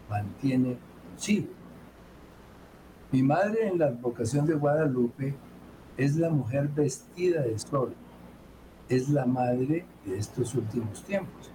mantiene 0.09 0.77
consigo. 1.09 1.49
Mi 3.11 3.23
madre 3.23 3.67
en 3.67 3.79
la 3.79 3.87
advocación 3.87 4.45
de 4.45 4.53
Guadalupe 4.53 5.33
es 5.97 6.15
la 6.15 6.29
mujer 6.29 6.69
vestida 6.69 7.41
de 7.41 7.57
sol, 7.59 7.93
es 8.89 9.09
la 9.09 9.25
madre 9.25 9.85
de 10.05 10.17
estos 10.17 10.55
últimos 10.55 11.03
tiempos. 11.03 11.51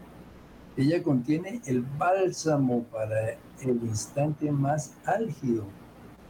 Ella 0.77 1.03
contiene 1.03 1.61
el 1.67 1.83
bálsamo 1.83 2.85
para 2.85 3.33
el 3.61 3.81
instante 3.83 4.51
más 4.51 4.95
álgido 5.05 5.65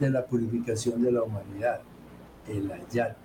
de 0.01 0.11
la 0.11 0.27
purificación 0.27 1.03
de 1.03 1.13
la 1.13 1.23
humanidad, 1.23 1.81
el 2.49 2.71
Ayat, 2.73 3.17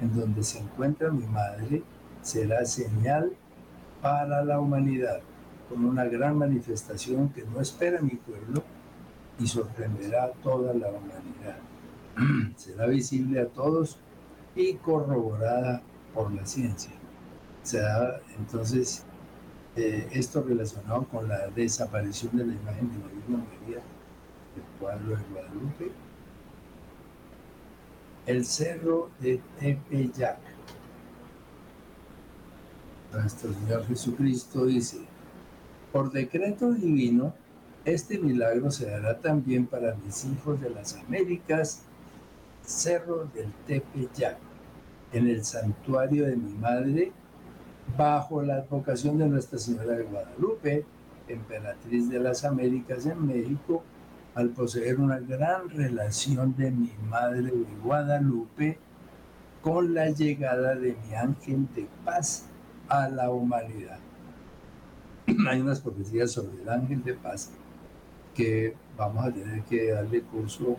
en 0.00 0.14
donde 0.14 0.42
se 0.42 0.58
encuentra 0.58 1.10
mi 1.10 1.26
madre, 1.26 1.82
será 2.22 2.64
señal 2.66 3.32
para 4.02 4.44
la 4.44 4.60
humanidad, 4.60 5.20
con 5.68 5.84
una 5.84 6.04
gran 6.04 6.36
manifestación 6.36 7.30
que 7.30 7.44
no 7.44 7.60
espera 7.60 8.00
mi 8.00 8.16
pueblo 8.16 8.62
y 9.38 9.46
sorprenderá 9.46 10.24
a 10.24 10.32
toda 10.32 10.74
la 10.74 10.88
humanidad. 10.88 11.58
será 12.56 12.86
visible 12.86 13.40
a 13.40 13.46
todos 13.46 13.98
y 14.54 14.74
corroborada 14.74 15.82
por 16.12 16.32
la 16.32 16.46
ciencia. 16.46 16.92
Será 17.64 18.20
entonces 18.38 19.04
eh, 19.74 20.06
esto 20.12 20.42
relacionado 20.42 21.04
con 21.08 21.26
la 21.26 21.48
desaparición 21.48 22.36
de 22.36 22.46
la 22.46 22.52
imagen 22.52 22.90
de 22.90 22.96
Virgen 22.96 23.38
María 23.38 23.82
del 24.54 24.64
pueblo 24.78 25.16
de 25.16 25.22
Guadalupe, 25.32 25.92
el 28.26 28.44
cerro 28.44 29.10
de 29.18 29.40
Tepeyac. 29.58 30.38
Nuestro 33.14 33.54
Señor 33.54 33.86
Jesucristo 33.86 34.66
dice, 34.66 34.98
por 35.90 36.12
decreto 36.12 36.70
divino, 36.70 37.34
este 37.86 38.18
milagro 38.18 38.70
se 38.70 38.90
dará 38.90 39.18
también 39.18 39.66
para 39.66 39.94
mis 39.94 40.26
hijos 40.26 40.60
de 40.60 40.68
las 40.68 40.96
Américas, 40.96 41.82
cerro 42.62 43.24
del 43.34 43.50
Tepeyac, 43.66 44.36
en 45.12 45.28
el 45.28 45.42
santuario 45.46 46.26
de 46.26 46.36
mi 46.36 46.52
madre, 46.52 47.12
bajo 47.96 48.42
la 48.42 48.56
advocación 48.56 49.18
de 49.18 49.28
Nuestra 49.28 49.58
Señora 49.58 49.94
de 49.94 50.04
Guadalupe, 50.04 50.84
emperatriz 51.28 52.08
de 52.08 52.20
las 52.20 52.44
Américas 52.44 53.06
en 53.06 53.26
México, 53.26 53.82
al 54.34 54.50
poseer 54.50 54.98
una 54.98 55.20
gran 55.20 55.68
relación 55.68 56.56
de 56.56 56.70
mi 56.70 56.92
madre 57.08 57.42
de 57.42 57.66
Guadalupe 57.82 58.78
con 59.62 59.94
la 59.94 60.10
llegada 60.10 60.74
de 60.74 60.96
mi 61.06 61.14
ángel 61.14 61.68
de 61.74 61.86
paz 62.04 62.46
a 62.88 63.08
la 63.08 63.30
humanidad. 63.30 63.98
Hay 65.48 65.60
unas 65.60 65.80
profecías 65.80 66.32
sobre 66.32 66.60
el 66.62 66.68
ángel 66.68 67.02
de 67.02 67.14
paz 67.14 67.50
que 68.34 68.74
vamos 68.96 69.24
a 69.24 69.32
tener 69.32 69.62
que 69.62 69.92
darle 69.92 70.22
curso 70.22 70.76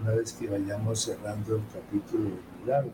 una 0.00 0.12
vez 0.12 0.32
que 0.32 0.48
vayamos 0.48 1.00
cerrando 1.00 1.56
el 1.56 1.62
capítulo 1.72 2.24
del 2.24 2.60
milagro. 2.60 2.92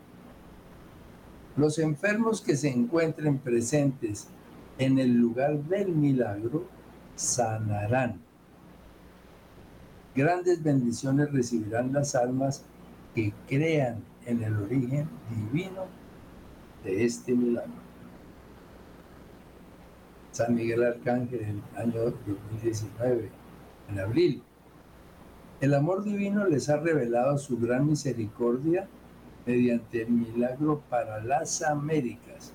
Los 1.57 1.79
enfermos 1.79 2.41
que 2.41 2.57
se 2.57 2.69
encuentren 2.69 3.39
presentes 3.39 4.29
en 4.79 4.99
el 4.99 5.15
lugar 5.15 5.57
del 5.65 5.89
milagro 5.89 6.67
sanarán 7.15 8.25
Grandes 10.15 10.63
bendiciones 10.63 11.33
recibirán 11.33 11.93
las 11.93 12.15
almas 12.15 12.63
que 13.17 13.33
crean 13.49 14.05
en 14.27 14.45
el 14.45 14.57
origen 14.57 15.09
divino 15.29 15.87
de 16.85 17.05
este 17.05 17.35
milagro. 17.35 17.83
San 20.31 20.55
Miguel 20.55 20.85
Arcángel, 20.85 21.41
en 21.41 21.63
el 21.75 21.81
año 21.81 22.01
2019, 22.03 23.29
en 23.91 23.99
abril. 23.99 24.43
El 25.61 25.75
amor 25.75 26.05
divino 26.05 26.47
les 26.47 26.69
ha 26.69 26.77
revelado 26.77 27.37
su 27.39 27.59
gran 27.59 27.87
misericordia 27.89 28.87
mediante 29.47 30.03
el 30.03 30.11
milagro 30.11 30.83
para 30.89 31.23
las 31.23 31.63
Américas. 31.63 32.53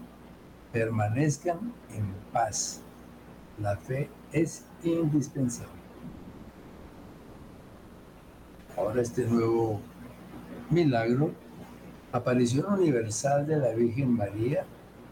Permanezcan 0.72 1.74
en 1.92 2.14
paz. 2.32 2.82
La 3.60 3.76
fe 3.76 4.10
es 4.32 4.66
indispensable. 4.84 5.80
ahora 8.80 9.02
este 9.02 9.26
nuevo 9.26 9.82
milagro, 10.70 11.34
aparición 12.14 12.74
universal 12.74 13.46
de 13.46 13.58
la 13.58 13.72
Virgen 13.74 14.16
María 14.16 14.66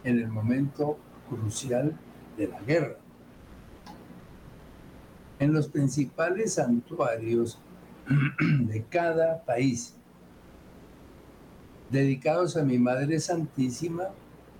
en 0.04 0.18
el 0.18 0.28
momento 0.28 0.96
crucial 1.28 1.94
de 2.38 2.48
la 2.48 2.60
guerra. 2.60 2.96
En 5.38 5.52
los 5.52 5.68
principales 5.68 6.54
santuarios 6.54 7.60
de 8.40 8.84
cada 8.84 9.44
país 9.44 9.94
dedicados 11.90 12.56
a 12.56 12.62
mi 12.62 12.78
Madre 12.78 13.18
Santísima, 13.20 14.08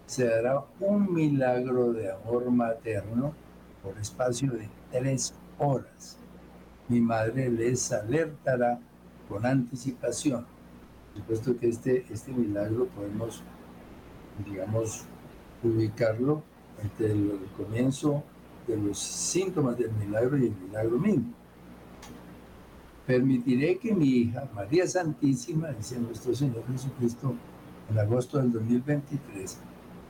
se 0.07 0.27
dará 0.27 0.64
un 0.81 1.12
milagro 1.12 1.93
de 1.93 2.11
amor 2.11 2.51
materno 2.51 3.35
por 3.83 3.99
espacio 3.99 4.53
de 4.53 4.69
tres 4.91 5.35
horas. 5.59 6.17
Mi 6.88 7.01
Madre 7.01 7.51
les 7.51 7.93
alertará 7.93 8.81
con 9.29 9.45
anticipación. 9.45 10.47
Por 11.12 11.23
supuesto 11.23 11.57
que 11.59 11.69
este, 11.69 12.07
este 12.11 12.33
milagro 12.33 12.87
podemos, 12.87 13.43
digamos, 14.47 15.05
ubicarlo 15.62 16.43
entre 16.83 17.12
el, 17.12 17.38
comienzo 17.57 18.23
de 18.67 18.77
los 18.77 18.99
síntomas 18.99 19.77
del 19.77 19.93
milagro 19.93 20.38
y 20.38 20.47
el 20.47 20.57
milagro 20.57 20.99
mismo. 20.99 21.35
Permitiré 23.09 23.79
que 23.79 23.94
mi 23.94 24.07
hija, 24.07 24.47
María 24.55 24.87
Santísima, 24.87 25.68
dice 25.71 25.99
nuestro 25.99 26.35
Señor 26.35 26.62
Jesucristo, 26.71 27.35
en 27.88 27.99
agosto 27.99 28.37
del 28.37 28.53
2023, 28.53 29.59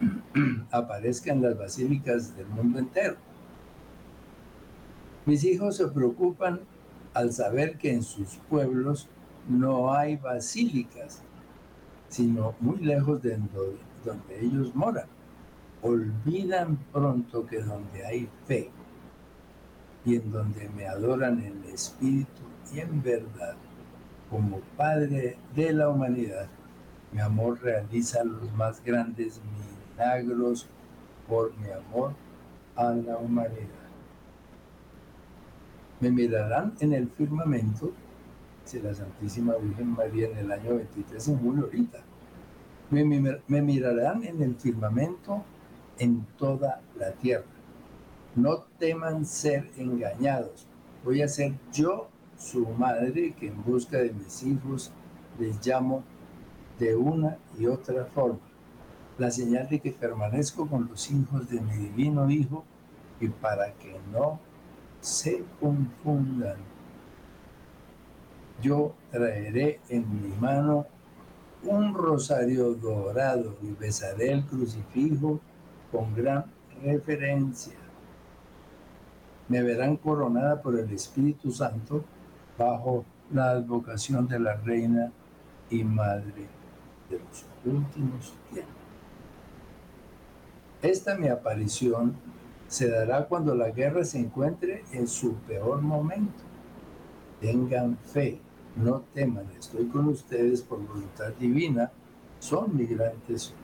aparezca 0.73 1.31
en 1.31 1.43
las 1.43 1.57
basílicas 1.57 2.37
del 2.37 2.49
mundo 2.49 2.81
entero. 2.81 3.15
Mis 5.27 5.45
hijos 5.45 5.77
se 5.77 5.87
preocupan 5.87 6.59
al 7.15 7.33
saber 7.33 7.79
que 7.79 7.93
en 7.93 8.03
sus 8.03 8.31
pueblos 8.51 9.09
no 9.49 9.95
hay 9.95 10.17
basílicas, 10.17 11.23
sino 12.09 12.57
muy 12.59 12.79
lejos 12.79 13.23
de 13.23 13.39
donde 14.05 14.41
ellos 14.45 14.75
moran. 14.75 15.07
Olvidan 15.83 16.77
pronto 16.93 17.47
que 17.47 17.63
donde 17.63 18.05
hay 18.05 18.29
fe 18.49 18.71
y 20.05 20.17
en 20.17 20.33
donde 20.33 20.69
me 20.71 20.89
adoran 20.89 21.41
el 21.41 21.65
Espíritu 21.73 22.43
en 22.75 23.03
verdad, 23.03 23.55
como 24.31 24.61
Padre 24.77 25.39
de 25.55 25.73
la 25.73 25.89
humanidad, 25.89 26.49
mi 27.13 27.21
amor 27.21 27.61
realiza 27.63 28.23
los 28.25 28.53
más 28.53 28.83
grandes 28.85 29.41
milagros 29.97 30.69
por 31.27 31.57
mi 31.59 31.71
amor 31.71 32.15
a 32.77 32.91
la 32.91 33.17
humanidad. 33.17 33.89
Me 36.01 36.11
mirarán 36.11 36.75
en 36.81 36.93
el 36.93 37.09
firmamento, 37.09 37.93
dice 38.65 38.81
la 38.83 38.95
Santísima 38.95 39.55
Virgen 39.57 39.89
María 39.89 40.29
en 40.29 40.39
el 40.39 40.53
año 40.53 40.77
23 40.77 41.29
en 41.29 41.39
julio 41.39 41.65
ahorita. 41.65 41.99
Me, 42.91 43.05
me 43.05 43.63
mirarán 43.63 44.23
en 44.25 44.43
el 44.43 44.55
firmamento 44.57 45.45
en 45.99 46.25
toda 46.37 46.81
la 46.97 47.13
tierra. 47.13 47.45
No 48.37 48.65
teman 48.79 49.27
ser 49.27 49.71
engañados. 49.77 50.67
Voy 51.05 51.23
a 51.23 51.29
ser 51.29 51.55
yo 51.73 52.09
su 52.39 52.67
madre 52.67 53.35
que 53.35 53.49
en 53.49 53.63
busca 53.65 53.99
de 53.99 54.13
mis 54.13 54.43
hijos 54.45 54.93
les 55.39 55.65
llamo 55.67 56.05
de 56.79 56.95
una 56.97 57.37
y 57.59 57.67
otra 57.67 58.05
forma. 58.07 58.39
La 59.19 59.31
señal 59.31 59.69
de 59.69 59.81
que 59.81 59.91
permanezco 59.91 60.69
con 60.69 60.89
los 60.89 61.11
hijos 61.11 61.51
de 61.51 61.61
mi 61.61 61.77
divino 61.77 62.31
Hijo 62.31 62.65
y 63.21 63.29
para 63.29 63.73
que 63.75 63.97
no 64.13 64.39
se 65.01 65.45
confundan. 65.61 66.57
yo 68.61 68.95
traeré 69.11 69.81
en 69.89 70.05
mi 70.21 70.35
mano 70.37 70.87
un 71.63 71.95
rosario 71.95 72.75
dorado 72.75 73.57
y 73.63 73.71
besaré 73.71 74.33
el 74.33 74.45
crucifijo 74.45 75.41
con 75.93 76.15
gran 76.15 76.45
referencia. 76.83 77.75
Me 79.49 79.63
verán 79.63 79.97
coronada 79.97 80.61
por 80.61 80.79
el 80.79 80.91
Espíritu 80.93 81.51
Santo 81.51 82.05
bajo 82.59 83.05
la 83.33 83.51
advocación 83.51 84.27
de 84.27 84.41
la 84.41 84.57
Reina 84.57 85.13
y 85.71 85.85
Madre 85.85 86.49
de 87.09 87.19
los 87.19 87.45
últimos 87.65 88.35
tiempos. 88.53 88.75
Esta 90.83 91.17
mi 91.17 91.29
aparición 91.29 92.17
se 92.67 92.89
dará 92.89 93.27
cuando 93.27 93.55
la 93.55 93.71
guerra 93.71 94.05
se 94.05 94.19
encuentre 94.19 94.85
en 94.93 95.07
su 95.09 95.35
peor 95.35 95.81
momento. 95.81 96.43
Tengan 97.41 97.97
fe, 97.99 98.41
no 98.77 99.03
teman, 99.15 99.47
estoy 99.59 99.87
con 99.87 100.09
ustedes 100.09 100.63
por 100.63 100.87
voluntad 100.87 101.33
divina, 101.39 101.91
son 102.39 102.77
migrantes. 102.77 103.55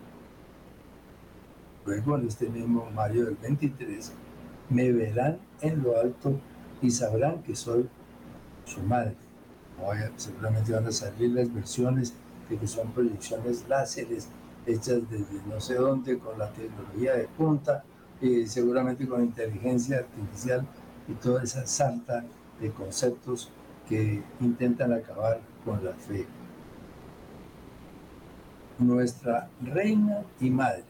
Luego 1.85 2.17
en 2.17 2.29
este 2.29 2.49
mismo 2.49 2.89
mayo 2.95 3.27
del 3.27 3.37
23, 3.37 4.13
me 4.71 4.91
verán 4.91 5.39
en 5.61 5.83
lo 5.83 5.99
alto 5.99 6.39
y 6.81 6.91
sabrán 6.91 7.43
que 7.43 7.55
soy 7.55 7.89
su 8.65 8.83
madre. 8.83 9.17
seguramente 10.17 10.73
van 10.73 10.87
a 10.87 10.93
salir 10.93 11.31
las 11.31 11.53
versiones 11.53 12.15
de 12.49 12.57
que 12.57 12.67
son 12.67 12.91
proyecciones 12.93 13.65
láseres 13.69 14.29
hechas 14.67 15.01
desde 15.11 15.43
no 15.49 15.61
sé 15.61 15.75
dónde 15.75 16.19
con 16.19 16.39
la 16.39 16.51
tecnología 16.53 17.15
de 17.15 17.29
punta 17.29 17.85
y 18.21 18.47
seguramente 18.47 19.07
con 19.07 19.23
inteligencia 19.23 19.99
artificial 19.99 20.67
y 21.09 21.13
toda 21.15 21.43
esa 21.43 21.67
salta 21.67 22.25
de 22.61 22.71
conceptos 22.71 23.51
que 23.89 24.23
intentan 24.41 24.93
acabar 24.93 25.41
con 25.65 25.85
la 25.85 25.93
fe. 25.93 26.27
Nuestra 28.79 29.49
reina 29.63 30.23
y 30.41 30.51
madre 30.51 30.85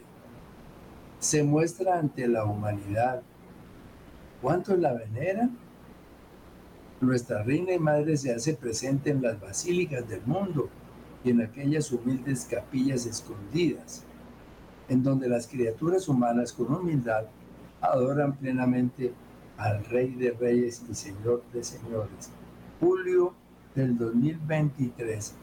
se 1.19 1.43
muestra 1.43 1.99
ante 1.99 2.29
la 2.29 2.45
humanidad. 2.45 3.23
¿Cuántos 4.43 4.79
la 4.79 4.93
veneran? 4.93 5.57
Nuestra 7.01 7.43
reina 7.43 7.73
y 7.73 7.79
madre 7.79 8.17
se 8.17 8.33
hace 8.33 8.55
presente 8.55 9.11
en 9.11 9.23
las 9.23 9.41
basílicas 9.41 10.09
del 10.09 10.23
mundo 10.27 10.69
y 11.25 11.31
en 11.31 11.43
aquellas 11.43 11.91
humildes 11.93 12.47
capillas 12.49 13.07
escondidas, 13.07 14.05
en 14.89 15.03
donde 15.03 15.29
las 15.29 15.47
criaturas 15.47 16.09
humanas 16.09 16.53
con 16.53 16.73
humildad 16.73 17.25
adoran 17.81 18.37
plenamente 18.37 19.13
al 19.57 19.85
Rey 19.85 20.15
de 20.15 20.33
Reyes 20.33 20.83
y 20.91 20.95
Señor 20.95 21.43
de 21.53 21.65
Señores. 21.65 22.31
Julio 22.81 23.35
del 23.75 23.97
2023, 23.97 25.35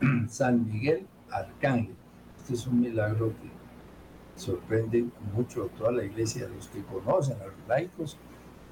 San 0.28 0.66
Miguel 0.66 1.06
Arcángel. 1.30 1.94
Este 2.38 2.54
es 2.54 2.66
un 2.66 2.80
milagro 2.80 3.28
que 3.28 4.40
sorprende 4.40 5.06
mucho 5.34 5.64
a 5.64 5.68
toda 5.78 5.92
la 5.92 6.04
iglesia, 6.04 6.46
a 6.46 6.48
los 6.48 6.68
que 6.68 6.82
conocen, 6.82 7.36
a 7.40 7.46
los 7.46 7.68
laicos, 7.68 8.16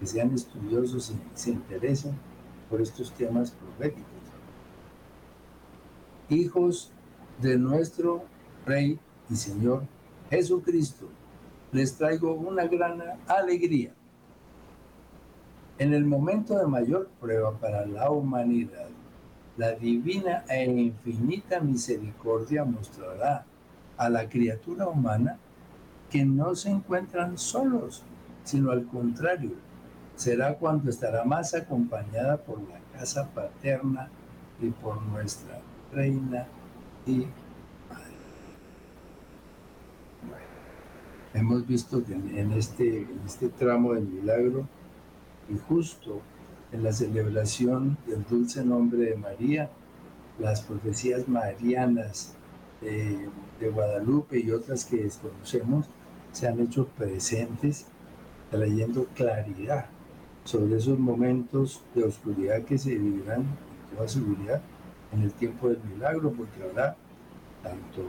que 0.05 0.11
sean 0.11 0.35
estudiosos 0.35 1.11
y 1.11 1.15
se 1.33 1.51
interesen 1.53 2.13
por 2.69 2.83
estos 2.83 3.11
temas 3.13 3.53
proféticos 3.53 4.13
hijos 6.29 6.93
de 7.41 7.57
nuestro 7.57 8.25
Rey 8.67 8.99
y 9.31 9.37
Señor 9.37 9.85
Jesucristo, 10.29 11.09
les 11.73 11.97
traigo 11.97 12.35
una 12.35 12.67
gran 12.67 13.03
alegría. 13.27 13.95
En 15.79 15.95
el 15.95 16.05
momento 16.05 16.59
de 16.59 16.67
mayor 16.67 17.09
prueba 17.19 17.53
para 17.59 17.87
la 17.87 18.11
humanidad, 18.11 18.89
la 19.57 19.73
divina 19.73 20.45
e 20.49 20.65
infinita 20.65 21.61
misericordia 21.61 22.65
mostrará 22.65 23.47
a 23.97 24.09
la 24.11 24.29
criatura 24.29 24.87
humana 24.87 25.39
que 26.11 26.25
no 26.27 26.55
se 26.55 26.71
encuentran 26.71 27.39
solos, 27.39 28.03
sino 28.45 28.71
al 28.71 28.87
contrario, 28.87 29.53
será 30.17 30.55
cuando 30.55 30.91
estará 30.91 31.25
más 31.25 31.55
acompañada 31.55 32.37
por 32.37 32.61
la 32.69 32.79
casa 32.99 33.29
paterna 33.31 34.09
y 34.61 34.71
por 34.71 35.03
nuestra 35.03 35.61
reina 35.93 36.47
y 37.07 37.27
madre. 37.89 38.15
hemos 41.35 41.67
visto 41.67 42.05
que 42.05 42.13
en 42.13 42.53
este, 42.53 43.03
en 43.03 43.21
este 43.27 43.49
tramo 43.49 43.95
del 43.95 44.07
milagro 44.07 44.69
y 45.49 45.59
justo 45.69 46.21
en 46.73 46.83
la 46.83 46.93
celebración 46.93 47.99
del 48.07 48.25
dulce 48.25 48.65
nombre 48.65 49.11
de 49.11 49.17
María, 49.17 49.71
las 50.39 50.63
profecías 50.63 51.29
marianas 51.29 52.35
de 52.81 53.71
Guadalupe 53.71 54.39
y 54.39 54.51
otras 54.51 54.85
que 54.85 55.05
desconocemos 55.05 55.87
se 56.33 56.49
han 56.49 56.61
hecho 56.61 56.87
presentes 56.89 57.87
trayendo 58.51 59.07
claridad 59.15 59.87
sobre 60.45 60.77
esos 60.77 60.99
momentos 60.99 61.83
de 61.95 62.05
oscuridad 62.05 62.63
que 62.63 62.79
se 62.79 62.97
vivirán 62.97 63.43
con 63.43 63.97
toda 63.97 64.09
seguridad 64.09 64.63
en 65.13 65.23
el 65.23 65.33
tiempo 65.33 65.69
del 65.69 65.83
milagro, 65.83 66.33
porque 66.33 66.63
habrá 66.63 66.97
tanto 67.63 68.09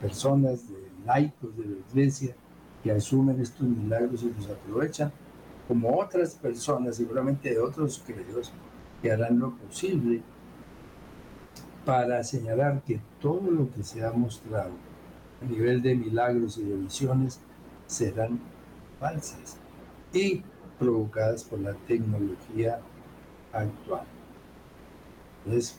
personas 0.00 0.68
de 0.68 0.90
laicos 1.06 1.56
de 1.56 1.64
la 1.64 1.76
iglesia 1.90 2.34
que 2.82 2.90
asumen 2.90 3.40
estos 3.40 3.66
milagros 3.66 4.22
y 4.22 4.32
los 4.32 4.48
aprovechan, 4.48 5.12
como 5.68 5.98
otras 5.98 6.34
personas, 6.34 6.96
seguramente 6.96 7.50
de 7.50 7.58
otros 7.60 8.02
credos, 8.04 8.52
que 9.00 9.10
harán 9.10 9.38
lo 9.38 9.52
posible 9.56 10.20
para 11.84 12.22
señalar 12.22 12.82
que 12.82 13.00
todo 13.20 13.50
lo 13.50 13.70
que 13.72 13.82
se 13.82 14.04
ha 14.04 14.12
mostrado 14.12 14.72
a 15.40 15.44
nivel 15.44 15.82
de 15.82 15.94
milagros 15.94 16.58
y 16.58 16.64
de 16.64 16.76
visiones 16.76 17.40
serán 17.86 18.40
falsas. 19.00 19.56
Y 20.12 20.42
provocadas 20.82 21.44
por 21.44 21.60
la 21.60 21.74
tecnología 21.86 22.80
actual. 23.52 24.04
Entonces, 25.44 25.78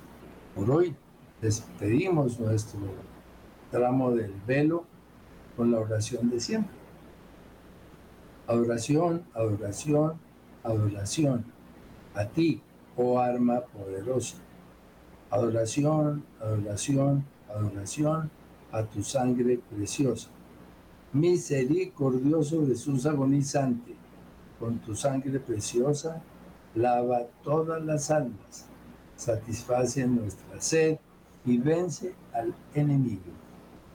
por 0.56 0.72
hoy 0.72 0.96
despedimos 1.42 2.40
nuestro 2.40 2.80
tramo 3.70 4.12
del 4.12 4.34
velo 4.48 4.86
con 5.58 5.72
la 5.72 5.80
oración 5.80 6.30
de 6.30 6.40
siempre. 6.40 6.74
Adoración, 8.48 9.26
adoración, 9.34 10.14
adoración 10.64 11.46
a 12.16 12.26
ti, 12.26 12.62
oh 12.96 13.20
arma 13.20 13.60
poderosa. 13.60 14.38
Adoración, 15.30 16.24
adoración, 16.40 17.26
adoración 17.50 18.32
a 18.72 18.84
tu 18.84 19.04
sangre 19.04 19.60
preciosa. 19.70 20.30
Misericordioso 21.12 22.66
Jesús 22.66 23.06
agonizante, 23.06 24.03
con 24.64 24.80
tu 24.80 24.96
sangre 24.96 25.42
preciosa, 25.42 26.22
lava 26.74 27.28
todas 27.44 27.84
las 27.84 28.10
almas 28.10 28.66
satisface 29.18 30.08
nuestra 30.08 30.62
sed 30.62 31.00
y 31.46 31.58
vence 31.58 32.16
al 32.34 32.56
enemigo. 32.74 33.32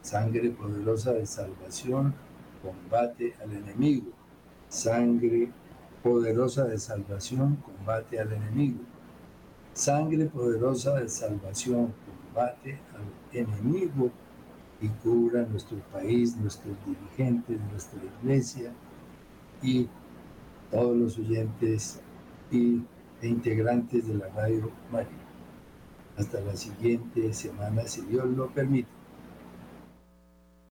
Sangre 0.02 0.50
poderosa 0.50 1.14
de 1.14 1.26
salvación, 1.26 2.14
combate 2.62 3.34
al 3.42 3.52
enemigo. 3.52 4.12
Sangre 4.68 5.50
poderosa 6.02 6.64
de 6.64 6.78
salvación, 6.78 7.56
combate 7.56 8.20
al 8.20 8.30
enemigo. 8.30 8.80
Sangre 9.72 10.26
poderosa 10.26 11.00
de 11.00 11.08
salvación, 11.08 11.94
combate 12.06 12.78
al 12.94 13.38
enemigo 13.40 14.10
y 14.82 14.88
cubra 14.88 15.46
nuestro 15.46 15.78
país, 15.92 16.36
nuestros 16.36 16.76
dirigentes, 16.86 17.58
nuestra 17.72 18.00
iglesia 18.20 18.70
y 19.62 19.88
todos 20.70 20.96
los 20.96 21.18
oyentes 21.18 22.00
y 22.50 22.82
e 23.20 23.28
integrantes 23.28 24.06
de 24.06 24.14
la 24.14 24.28
radio 24.28 24.70
María. 24.92 25.08
Hasta 26.16 26.40
la 26.40 26.56
siguiente 26.56 27.32
semana, 27.32 27.82
si 27.86 28.02
Dios 28.02 28.26
lo 28.26 28.48
permite. 28.48 28.97